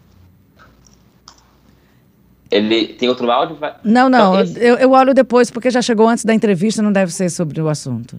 Ele 2.50 2.88
tem 2.88 3.08
outro 3.08 3.30
áudio? 3.30 3.58
Não, 3.84 4.08
não. 4.08 4.40
Então, 4.40 4.62
eu, 4.62 4.76
eu 4.76 4.90
olho 4.92 5.12
depois, 5.12 5.50
porque 5.50 5.70
já 5.70 5.82
chegou 5.82 6.08
antes 6.08 6.24
da 6.24 6.34
entrevista, 6.34 6.82
não 6.82 6.92
deve 6.92 7.12
ser 7.12 7.28
sobre 7.30 7.60
o 7.60 7.68
assunto. 7.68 8.18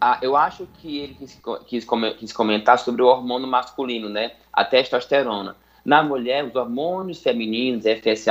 Ah, 0.00 0.18
eu 0.22 0.36
acho 0.36 0.66
que 0.80 0.98
ele 0.98 1.14
quis, 1.14 1.40
quis, 1.66 1.86
quis 2.18 2.32
comentar 2.32 2.78
sobre 2.78 3.02
o 3.02 3.06
hormônio 3.06 3.48
masculino, 3.48 4.08
né? 4.08 4.32
A 4.52 4.64
testosterona. 4.64 5.56
Na 5.84 6.02
mulher, 6.02 6.44
os 6.44 6.54
hormônios 6.54 7.22
femininos, 7.22 7.84
FSH, 7.84 8.28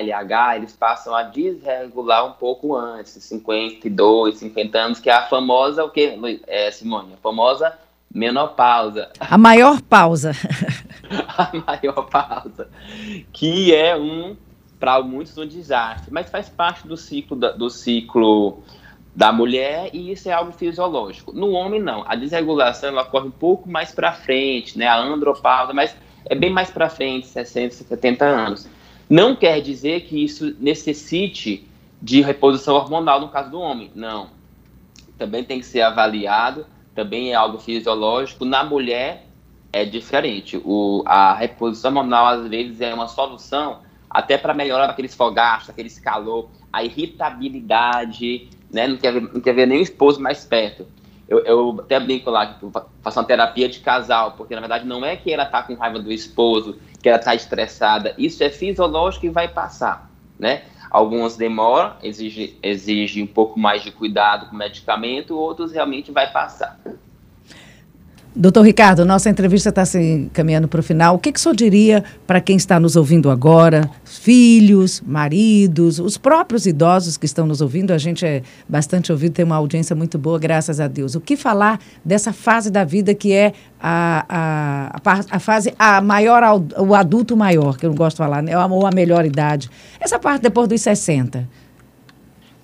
LH, 0.00 0.56
eles 0.56 0.76
passam 0.76 1.14
a 1.14 1.24
desregular 1.24 2.26
um 2.26 2.32
pouco 2.32 2.76
antes, 2.76 3.12
52, 3.12 4.36
50 4.36 4.78
anos, 4.78 5.00
que 5.00 5.10
é 5.10 5.14
a 5.14 5.22
famosa, 5.22 5.84
o 5.84 5.90
que, 5.90 6.40
é, 6.46 6.70
Simone? 6.70 7.14
A 7.14 7.16
famosa 7.16 7.76
menopausa. 8.12 9.10
A 9.18 9.36
maior 9.36 9.80
pausa. 9.82 10.32
a 11.10 11.50
maior 11.66 12.02
pausa. 12.08 12.68
Que 13.32 13.74
é 13.74 13.96
um, 13.96 14.36
para 14.80 15.00
muitos, 15.02 15.36
um 15.36 15.46
desastre, 15.46 16.10
mas 16.10 16.30
faz 16.30 16.48
parte 16.48 16.88
do 16.88 16.96
ciclo 16.96 17.36
da, 17.36 17.52
do 17.52 17.68
ciclo 17.68 18.62
da 19.14 19.30
mulher 19.30 19.90
e 19.92 20.10
isso 20.10 20.28
é 20.28 20.32
algo 20.32 20.52
fisiológico. 20.52 21.32
No 21.32 21.50
homem, 21.50 21.80
não. 21.80 22.02
A 22.08 22.16
desregulação 22.16 22.88
ela 22.88 23.02
ocorre 23.02 23.28
um 23.28 23.30
pouco 23.30 23.68
mais 23.68 23.92
para 23.92 24.12
frente, 24.12 24.78
né? 24.78 24.86
A 24.86 24.98
andropausa, 24.98 25.74
mas 25.74 25.94
é 26.24 26.34
bem 26.34 26.50
mais 26.50 26.70
para 26.70 26.88
frente, 26.88 27.26
60, 27.26 27.74
70 27.74 28.24
anos. 28.24 28.68
Não 29.08 29.36
quer 29.36 29.60
dizer 29.60 30.02
que 30.02 30.24
isso 30.24 30.56
necessite 30.58 31.68
de 32.00 32.22
reposição 32.22 32.76
hormonal 32.76 33.20
no 33.20 33.28
caso 33.28 33.50
do 33.50 33.60
homem, 33.60 33.90
não. 33.94 34.30
Também 35.18 35.44
tem 35.44 35.58
que 35.58 35.66
ser 35.66 35.82
avaliado, 35.82 36.64
também 36.94 37.32
é 37.32 37.34
algo 37.34 37.58
fisiológico. 37.58 38.46
Na 38.46 38.64
mulher 38.64 39.26
é 39.72 39.84
diferente. 39.84 40.58
O, 40.64 41.02
a 41.04 41.34
reposição 41.34 41.90
hormonal, 41.90 42.26
às 42.26 42.48
vezes, 42.48 42.80
é 42.80 42.94
uma 42.94 43.08
solução 43.08 43.80
até 44.10 44.36
para 44.36 44.52
melhorar 44.52 44.86
aqueles 44.86 45.14
fogastos, 45.14 45.70
aquele 45.70 45.90
calor, 45.90 46.50
a 46.72 46.82
irritabilidade, 46.82 48.48
né? 48.70 48.88
não, 48.88 48.96
quer, 48.96 49.12
não 49.20 49.40
quer 49.40 49.54
ver 49.54 49.66
nem 49.66 49.78
o 49.78 49.82
esposo 49.82 50.20
mais 50.20 50.44
perto. 50.44 50.86
Eu, 51.28 51.38
eu 51.44 51.76
até 51.78 52.00
brinco 52.00 52.28
lá 52.28 52.58
faço 53.02 53.20
uma 53.20 53.24
terapia 53.24 53.68
de 53.68 53.78
casal, 53.78 54.32
porque 54.32 54.52
na 54.52 54.60
verdade 54.60 54.84
não 54.84 55.04
é 55.04 55.16
que 55.16 55.32
ela 55.32 55.44
está 55.44 55.62
com 55.62 55.74
raiva 55.74 56.00
do 56.00 56.10
esposo, 56.10 56.76
que 57.00 57.08
ela 57.08 57.18
está 57.18 57.36
estressada. 57.36 58.14
Isso 58.18 58.42
é 58.42 58.50
fisiológico 58.50 59.26
e 59.26 59.30
vai 59.30 59.46
passar, 59.46 60.10
né? 60.36 60.64
Algumas 60.90 61.36
demoram, 61.36 61.94
exige, 62.02 62.58
exige 62.60 63.22
um 63.22 63.26
pouco 63.28 63.60
mais 63.60 63.84
de 63.84 63.92
cuidado 63.92 64.46
com 64.46 64.56
medicamento, 64.56 65.38
outros 65.38 65.70
realmente 65.70 66.10
vai 66.10 66.32
passar. 66.32 66.80
Doutor 68.34 68.62
Ricardo, 68.62 69.04
nossa 69.04 69.28
entrevista 69.28 69.70
está 69.70 69.84
se 69.84 70.30
caminhando 70.32 70.68
para 70.68 70.78
o 70.78 70.82
final. 70.84 71.16
O 71.16 71.18
que, 71.18 71.32
que 71.32 71.38
o 71.38 71.42
senhor 71.42 71.54
diria 71.54 72.04
para 72.28 72.40
quem 72.40 72.56
está 72.56 72.78
nos 72.78 72.94
ouvindo 72.94 73.28
agora? 73.28 73.90
Filhos, 74.04 75.00
maridos, 75.00 75.98
os 75.98 76.16
próprios 76.16 76.64
idosos 76.64 77.16
que 77.16 77.26
estão 77.26 77.44
nos 77.44 77.60
ouvindo. 77.60 77.92
A 77.92 77.98
gente 77.98 78.24
é 78.24 78.44
bastante 78.68 79.10
ouvido, 79.10 79.32
tem 79.32 79.44
uma 79.44 79.56
audiência 79.56 79.96
muito 79.96 80.16
boa, 80.16 80.38
graças 80.38 80.78
a 80.78 80.86
Deus. 80.86 81.16
O 81.16 81.20
que 81.20 81.36
falar 81.36 81.80
dessa 82.04 82.32
fase 82.32 82.70
da 82.70 82.84
vida 82.84 83.12
que 83.16 83.32
é 83.32 83.52
a, 83.80 84.24
a, 84.28 85.00
a, 85.04 85.36
a 85.36 85.40
fase, 85.40 85.74
a 85.76 86.00
maior, 86.00 86.44
o 86.78 86.94
adulto 86.94 87.36
maior, 87.36 87.76
que 87.76 87.84
eu 87.84 87.90
não 87.90 87.96
gosto 87.96 88.14
de 88.14 88.18
falar, 88.18 88.44
né? 88.44 88.56
ou 88.56 88.86
a 88.86 88.92
melhor 88.92 89.26
idade. 89.26 89.68
Essa 89.98 90.20
parte 90.20 90.42
depois 90.42 90.68
dos 90.68 90.80
60. 90.80 91.48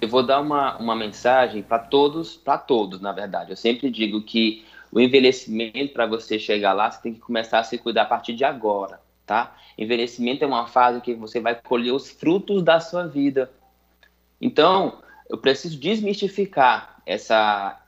Eu 0.00 0.08
vou 0.08 0.24
dar 0.24 0.40
uma, 0.40 0.76
uma 0.76 0.94
mensagem 0.94 1.60
para 1.60 1.80
todos, 1.80 2.36
para 2.36 2.56
todos, 2.56 3.00
na 3.00 3.10
verdade. 3.10 3.50
Eu 3.50 3.56
sempre 3.56 3.90
digo 3.90 4.22
que 4.22 4.62
o 4.96 5.00
envelhecimento, 5.00 5.92
para 5.92 6.06
você 6.06 6.38
chegar 6.38 6.72
lá, 6.72 6.90
você 6.90 7.02
tem 7.02 7.12
que 7.12 7.20
começar 7.20 7.58
a 7.58 7.62
se 7.62 7.76
cuidar 7.76 8.04
a 8.04 8.06
partir 8.06 8.32
de 8.32 8.46
agora, 8.46 8.98
tá? 9.26 9.54
Envelhecimento 9.76 10.42
é 10.42 10.46
uma 10.46 10.66
fase 10.66 11.02
que 11.02 11.12
você 11.12 11.38
vai 11.38 11.54
colher 11.54 11.92
os 11.92 12.08
frutos 12.08 12.62
da 12.62 12.80
sua 12.80 13.06
vida. 13.06 13.50
Então, 14.40 15.02
eu 15.28 15.36
preciso 15.36 15.78
desmistificar 15.78 17.02
essa, 17.04 17.78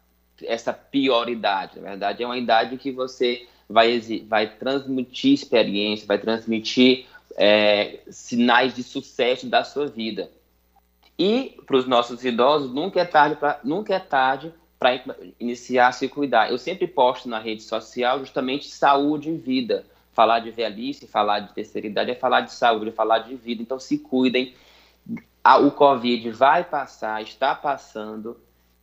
essa 0.42 0.70
prioridade. 0.70 1.80
Na 1.80 1.88
verdade, 1.88 2.22
é 2.22 2.26
uma 2.26 2.36
idade 2.36 2.76
que 2.76 2.92
você 2.92 3.48
vai, 3.66 3.98
vai 4.28 4.46
transmitir 4.46 5.32
experiência, 5.32 6.06
vai 6.06 6.18
transmitir 6.18 7.06
é, 7.38 8.00
sinais 8.10 8.74
de 8.74 8.82
sucesso 8.82 9.46
da 9.46 9.64
sua 9.64 9.86
vida. 9.86 10.30
E 11.18 11.58
para 11.64 11.78
os 11.78 11.86
nossos 11.86 12.22
idosos, 12.22 12.70
nunca 12.70 13.00
é 13.00 13.06
tarde 13.06 13.36
para 13.36 13.60
nunca 13.64 13.94
é 13.94 13.98
tarde 13.98 14.52
para 14.78 15.02
iniciar 15.40 15.88
a 15.88 15.92
se 15.92 16.08
cuidar. 16.08 16.50
Eu 16.50 16.58
sempre 16.58 16.86
posto 16.86 17.28
na 17.28 17.38
rede 17.38 17.62
social 17.62 18.20
justamente 18.20 18.68
saúde 18.68 19.30
e 19.30 19.36
vida. 19.36 19.84
Falar 20.12 20.40
de 20.40 20.50
velhice, 20.50 21.06
falar 21.06 21.40
de 21.40 21.52
terceira 21.52 21.86
idade 21.86 22.10
é 22.10 22.14
falar 22.14 22.42
de 22.42 22.52
saúde, 22.52 22.90
é 22.90 22.92
falar 22.92 23.20
de 23.20 23.34
vida. 23.34 23.62
Então 23.62 23.78
se 23.78 23.98
cuidem. 23.98 24.54
O 25.64 25.70
Covid 25.70 26.30
vai 26.30 26.62
passar, 26.62 27.22
está 27.22 27.54
passando, 27.54 28.36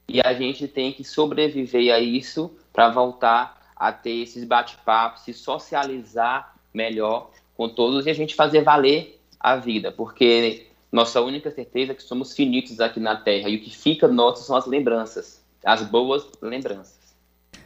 e 0.08 0.20
a 0.22 0.34
gente 0.34 0.68
tem 0.68 0.92
que 0.92 1.04
sobreviver 1.04 1.94
a 1.94 2.00
isso 2.00 2.52
para 2.74 2.90
voltar 2.90 3.74
a 3.76 3.92
ter 3.92 4.22
esses 4.22 4.44
bate-papos, 4.44 5.24
se 5.24 5.34
socializar 5.34 6.56
melhor 6.74 7.30
com 7.56 7.70
todos 7.70 8.06
e 8.06 8.10
a 8.10 8.14
gente 8.14 8.34
fazer 8.36 8.62
valer 8.62 9.20
a 9.40 9.58
vida, 9.58 9.92
porque 9.92 10.68
nossa 10.92 11.22
única 11.22 11.52
certeza 11.52 11.92
é 11.92 11.96
que 11.96 12.02
somos 12.04 12.36
finitos 12.36 12.80
aqui 12.80 13.00
na 13.00 13.16
Terra 13.16 13.50
e 13.50 13.58
o 13.58 13.62
que 13.62 13.76
fica 13.76 14.08
nosso 14.08 14.44
são 14.44 14.56
as 14.56 14.66
lembranças 14.66 15.45
as 15.66 15.82
boas 15.82 16.24
lembranças. 16.42 16.94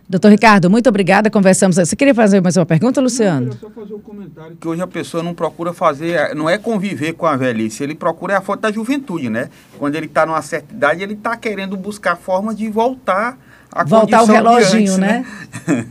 Doutor 0.08 0.32
Ricardo, 0.32 0.72
muito 0.72 0.90
obrigada. 0.90 1.30
Conversamos. 1.30 1.76
Você 1.76 1.96
queria 1.96 2.16
fazer 2.16 2.42
mais 2.42 2.58
uma 2.58 2.66
pergunta, 2.66 3.00
Luciano? 3.00 3.48
Não, 3.48 3.54
eu 3.54 3.60
só 3.60 3.70
fazer 3.70 3.94
um 3.94 4.00
comentário 4.00 4.56
que 4.56 4.68
hoje 4.68 4.82
a 4.82 4.88
pessoa 4.88 5.22
não 5.22 5.36
procura 5.36 5.72
fazer, 5.72 6.34
não 6.34 6.50
é 6.50 6.58
conviver 6.58 7.14
com 7.14 7.28
a 7.28 7.36
velhice, 7.36 7.84
ele 7.84 7.94
procura 7.94 8.40
a 8.40 8.42
foto 8.42 8.62
da 8.62 8.72
juventude, 8.72 9.30
né? 9.30 9.52
Quando 9.78 9.96
ele 9.96 10.08
está 10.08 10.26
numa 10.26 10.42
certa 10.42 10.74
idade, 10.74 11.04
ele 11.04 11.14
está 11.14 11.38
querendo 11.38 11.78
buscar 11.78 12.16
formas 12.16 12.58
de 12.58 12.68
voltar 12.70 13.38
a 13.72 13.84
Voltar 13.84 14.24
o 14.24 14.26
reloginho, 14.26 14.82
antes, 14.82 14.98
né? 14.98 15.26
né? 15.68 15.86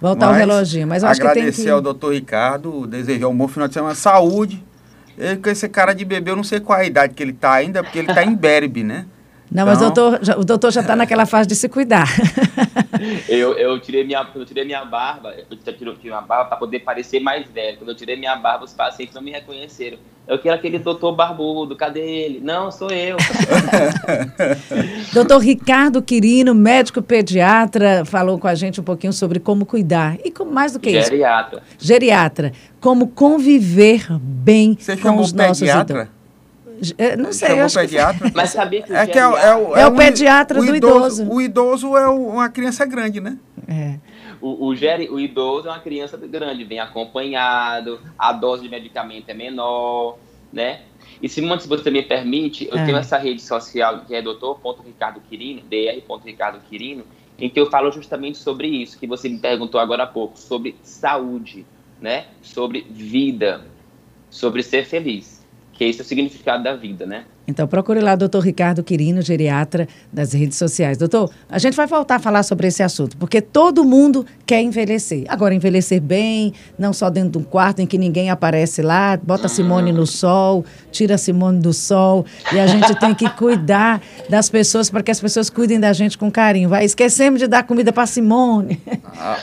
voltar 0.00 0.26
Mas, 0.26 0.36
o 0.36 0.38
reloginho. 0.38 0.86
Mas 0.86 1.02
eu 1.02 1.08
acho 1.08 1.20
que 1.20 1.26
tem 1.26 1.34
que... 1.34 1.40
Agradecer 1.40 1.70
ao 1.70 1.80
doutor 1.80 2.12
Ricardo, 2.12 2.86
desejar 2.86 3.26
um 3.26 3.36
bom 3.36 3.48
final 3.48 3.66
de 3.66 3.74
semana, 3.74 3.94
saúde. 3.96 4.62
Ele, 5.18 5.36
com 5.38 5.50
esse 5.50 5.68
cara 5.68 5.92
de 5.94 6.04
bebê, 6.04 6.30
eu 6.30 6.36
não 6.36 6.44
sei 6.44 6.60
qual 6.60 6.78
a 6.78 6.84
idade 6.84 7.12
que 7.12 7.22
ele 7.22 7.32
está 7.32 7.54
ainda, 7.54 7.82
porque 7.82 7.98
ele 7.98 8.08
está 8.08 8.22
em 8.22 8.34
berbe, 8.34 8.84
né? 8.84 9.06
Não, 9.52 9.66
mas 9.66 9.82
então... 9.82 9.92
doutor, 9.92 10.24
já, 10.24 10.38
o 10.38 10.44
doutor 10.44 10.70
já 10.72 10.80
está 10.80 10.96
naquela 10.96 11.26
fase 11.26 11.46
de 11.46 11.54
se 11.54 11.68
cuidar. 11.68 12.08
eu, 13.28 13.52
eu, 13.52 13.78
tirei 13.80 14.02
minha, 14.02 14.26
eu 14.34 14.46
tirei 14.46 14.64
minha 14.64 14.84
barba, 14.84 15.34
eu 15.50 15.56
tirei, 15.56 15.94
tirei 15.94 16.10
uma 16.10 16.22
barba 16.22 16.46
para 16.46 16.56
poder 16.56 16.80
parecer 16.80 17.20
mais 17.20 17.46
velho. 17.50 17.76
Quando 17.76 17.90
eu 17.90 17.94
tirei 17.94 18.16
minha 18.16 18.34
barba, 18.36 18.64
os 18.64 18.72
pacientes 18.72 19.14
não 19.14 19.22
me 19.22 19.30
reconheceram. 19.30 19.98
Eu 20.26 20.38
quero 20.38 20.54
aquele 20.54 20.78
doutor 20.78 21.14
barbudo, 21.14 21.76
cadê 21.76 22.00
ele? 22.00 22.40
Não, 22.40 22.70
sou 22.70 22.90
eu. 22.90 23.16
doutor 25.12 25.38
Ricardo 25.38 26.00
Quirino, 26.00 26.54
médico 26.54 27.02
pediatra, 27.02 28.04
falou 28.04 28.38
com 28.38 28.46
a 28.46 28.54
gente 28.54 28.80
um 28.80 28.84
pouquinho 28.84 29.12
sobre 29.12 29.38
como 29.38 29.66
cuidar. 29.66 30.16
E 30.24 30.30
como, 30.30 30.50
mais 30.50 30.72
do 30.72 30.80
que 30.80 30.90
Geriatra. 30.90 31.02
isso? 31.02 31.10
Geriatra. 31.10 31.62
Geriatra. 31.78 32.52
Como 32.80 33.08
conviver 33.08 34.06
bem 34.18 34.76
Você 34.78 34.96
com 34.96 35.18
os 35.18 35.32
nossos 35.32 35.68
idosos. 35.68 36.21
É, 36.98 37.16
não 37.16 37.32
sei, 37.32 37.60
eu 37.60 37.64
acho 37.64 37.78
pediatra. 37.78 38.30
Que... 38.30 38.36
Mas 38.36 38.50
sabia 38.50 38.82
que, 38.82 38.92
é, 38.92 39.06
que 39.06 39.18
é, 39.18 39.22
é, 39.22 39.26
o, 39.26 39.76
é, 39.76 39.82
é 39.82 39.86
o 39.86 39.94
pediatra 39.94 40.60
o 40.60 40.64
do 40.64 40.74
idoso, 40.74 41.28
O 41.28 41.40
idoso 41.40 41.96
é 41.96 42.08
o, 42.08 42.28
uma 42.28 42.48
criança 42.48 42.84
grande, 42.84 43.20
né? 43.20 43.38
É. 43.68 43.98
o, 44.40 44.66
o, 44.66 44.74
geri, 44.74 45.08
o 45.08 45.20
idoso 45.20 45.68
é 45.68 45.70
uma 45.70 45.78
criança 45.78 46.16
grande, 46.16 46.64
vem 46.64 46.80
acompanhado, 46.80 48.00
a 48.18 48.32
dose 48.32 48.64
de 48.64 48.68
medicamento 48.68 49.28
é 49.28 49.34
menor, 49.34 50.18
né? 50.52 50.80
E 51.22 51.28
Simone, 51.28 51.60
se 51.60 51.68
você 51.68 51.88
me 51.90 52.02
permite, 52.02 52.68
eu 52.68 52.76
é. 52.76 52.84
tenho 52.84 52.98
essa 52.98 53.16
rede 53.16 53.40
social 53.40 54.00
que 54.00 54.14
é 54.14 54.20
doutor.ricardoquirino, 54.20 55.62
dr.ricardoquirino, 55.62 57.04
em 57.38 57.48
que 57.48 57.60
eu 57.60 57.70
falo 57.70 57.92
justamente 57.92 58.38
sobre 58.38 58.66
isso, 58.66 58.98
que 58.98 59.06
você 59.06 59.28
me 59.28 59.38
perguntou 59.38 59.80
agora 59.80 60.02
há 60.02 60.06
pouco, 60.06 60.38
sobre 60.38 60.74
saúde, 60.82 61.64
né? 62.00 62.26
Sobre 62.42 62.84
vida, 62.90 63.64
sobre 64.28 64.62
ser 64.62 64.84
feliz, 64.84 65.41
que 65.82 65.88
esse 65.88 66.00
é 66.00 66.04
o 66.04 66.06
significado 66.06 66.62
da 66.62 66.76
vida, 66.76 67.04
né? 67.04 67.24
Então, 67.46 67.66
procure 67.66 67.98
lá 67.98 68.14
o 68.14 68.16
doutor 68.16 68.38
Ricardo 68.40 68.84
Quirino, 68.84 69.20
geriatra 69.20 69.88
das 70.12 70.32
redes 70.32 70.56
sociais. 70.56 70.96
Doutor, 70.96 71.28
a 71.50 71.58
gente 71.58 71.76
vai 71.76 71.88
voltar 71.88 72.16
a 72.16 72.18
falar 72.20 72.44
sobre 72.44 72.68
esse 72.68 72.84
assunto, 72.84 73.16
porque 73.16 73.40
todo 73.40 73.84
mundo 73.84 74.24
quer 74.46 74.62
envelhecer. 74.62 75.24
Agora, 75.28 75.52
envelhecer 75.52 76.00
bem, 76.00 76.54
não 76.78 76.92
só 76.92 77.10
dentro 77.10 77.32
de 77.32 77.38
um 77.38 77.42
quarto 77.42 77.80
em 77.80 77.86
que 77.86 77.98
ninguém 77.98 78.30
aparece 78.30 78.80
lá, 78.80 79.16
bota 79.16 79.46
a 79.46 79.48
Simone 79.48 79.90
no 79.92 80.06
sol, 80.06 80.64
tira 80.92 81.16
a 81.16 81.18
Simone 81.18 81.58
do 81.58 81.72
sol, 81.72 82.24
e 82.52 82.60
a 82.60 82.66
gente 82.68 82.94
tem 83.00 83.12
que 83.12 83.28
cuidar 83.30 84.00
das 84.30 84.48
pessoas 84.48 84.88
para 84.88 85.02
que 85.02 85.10
as 85.10 85.20
pessoas 85.20 85.50
cuidem 85.50 85.80
da 85.80 85.92
gente 85.92 86.16
com 86.16 86.30
carinho. 86.30 86.68
Vai, 86.68 86.84
esquecemos 86.84 87.40
de 87.40 87.48
dar 87.48 87.64
comida 87.64 87.92
para 87.92 88.06
Simone, 88.06 88.80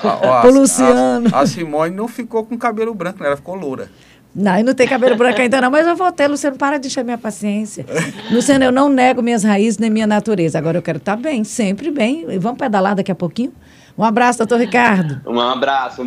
para 0.01 0.47
o 0.47 0.53
Luciano. 0.53 1.29
A, 1.33 1.41
a 1.41 1.45
Simone 1.45 1.93
não 1.93 2.07
ficou 2.07 2.45
com 2.45 2.57
cabelo 2.57 2.93
branco, 2.93 3.21
né? 3.21 3.27
ela 3.27 3.35
ficou 3.35 3.55
loura. 3.55 3.89
Não, 4.39 4.57
e 4.57 4.63
não 4.63 4.73
tem 4.73 4.87
cabelo 4.87 5.17
branco 5.17 5.41
ainda 5.41 5.59
não, 5.59 5.69
mas 5.69 5.85
eu 5.85 5.97
vou 5.97 6.09
ter, 6.13 6.27
Luciano, 6.27 6.57
para 6.57 6.77
de 6.77 6.87
encher 6.87 7.03
minha 7.03 7.17
paciência. 7.17 7.85
Luciano, 8.31 8.63
eu 8.63 8.71
não 8.71 8.87
nego 8.87 9.21
minhas 9.21 9.43
raízes 9.43 9.77
nem 9.77 9.89
minha 9.89 10.07
natureza. 10.07 10.57
Agora 10.57 10.77
eu 10.77 10.81
quero 10.81 10.97
estar 10.97 11.17
bem, 11.17 11.43
sempre 11.43 11.91
bem. 11.91 12.25
Vamos 12.39 12.57
pedalar 12.57 12.95
daqui 12.95 13.11
a 13.11 13.15
pouquinho? 13.15 13.51
Um 13.97 14.03
abraço, 14.03 14.37
doutor 14.37 14.57
Ricardo. 14.61 15.19
Um 15.27 15.41
abraço. 15.41 16.05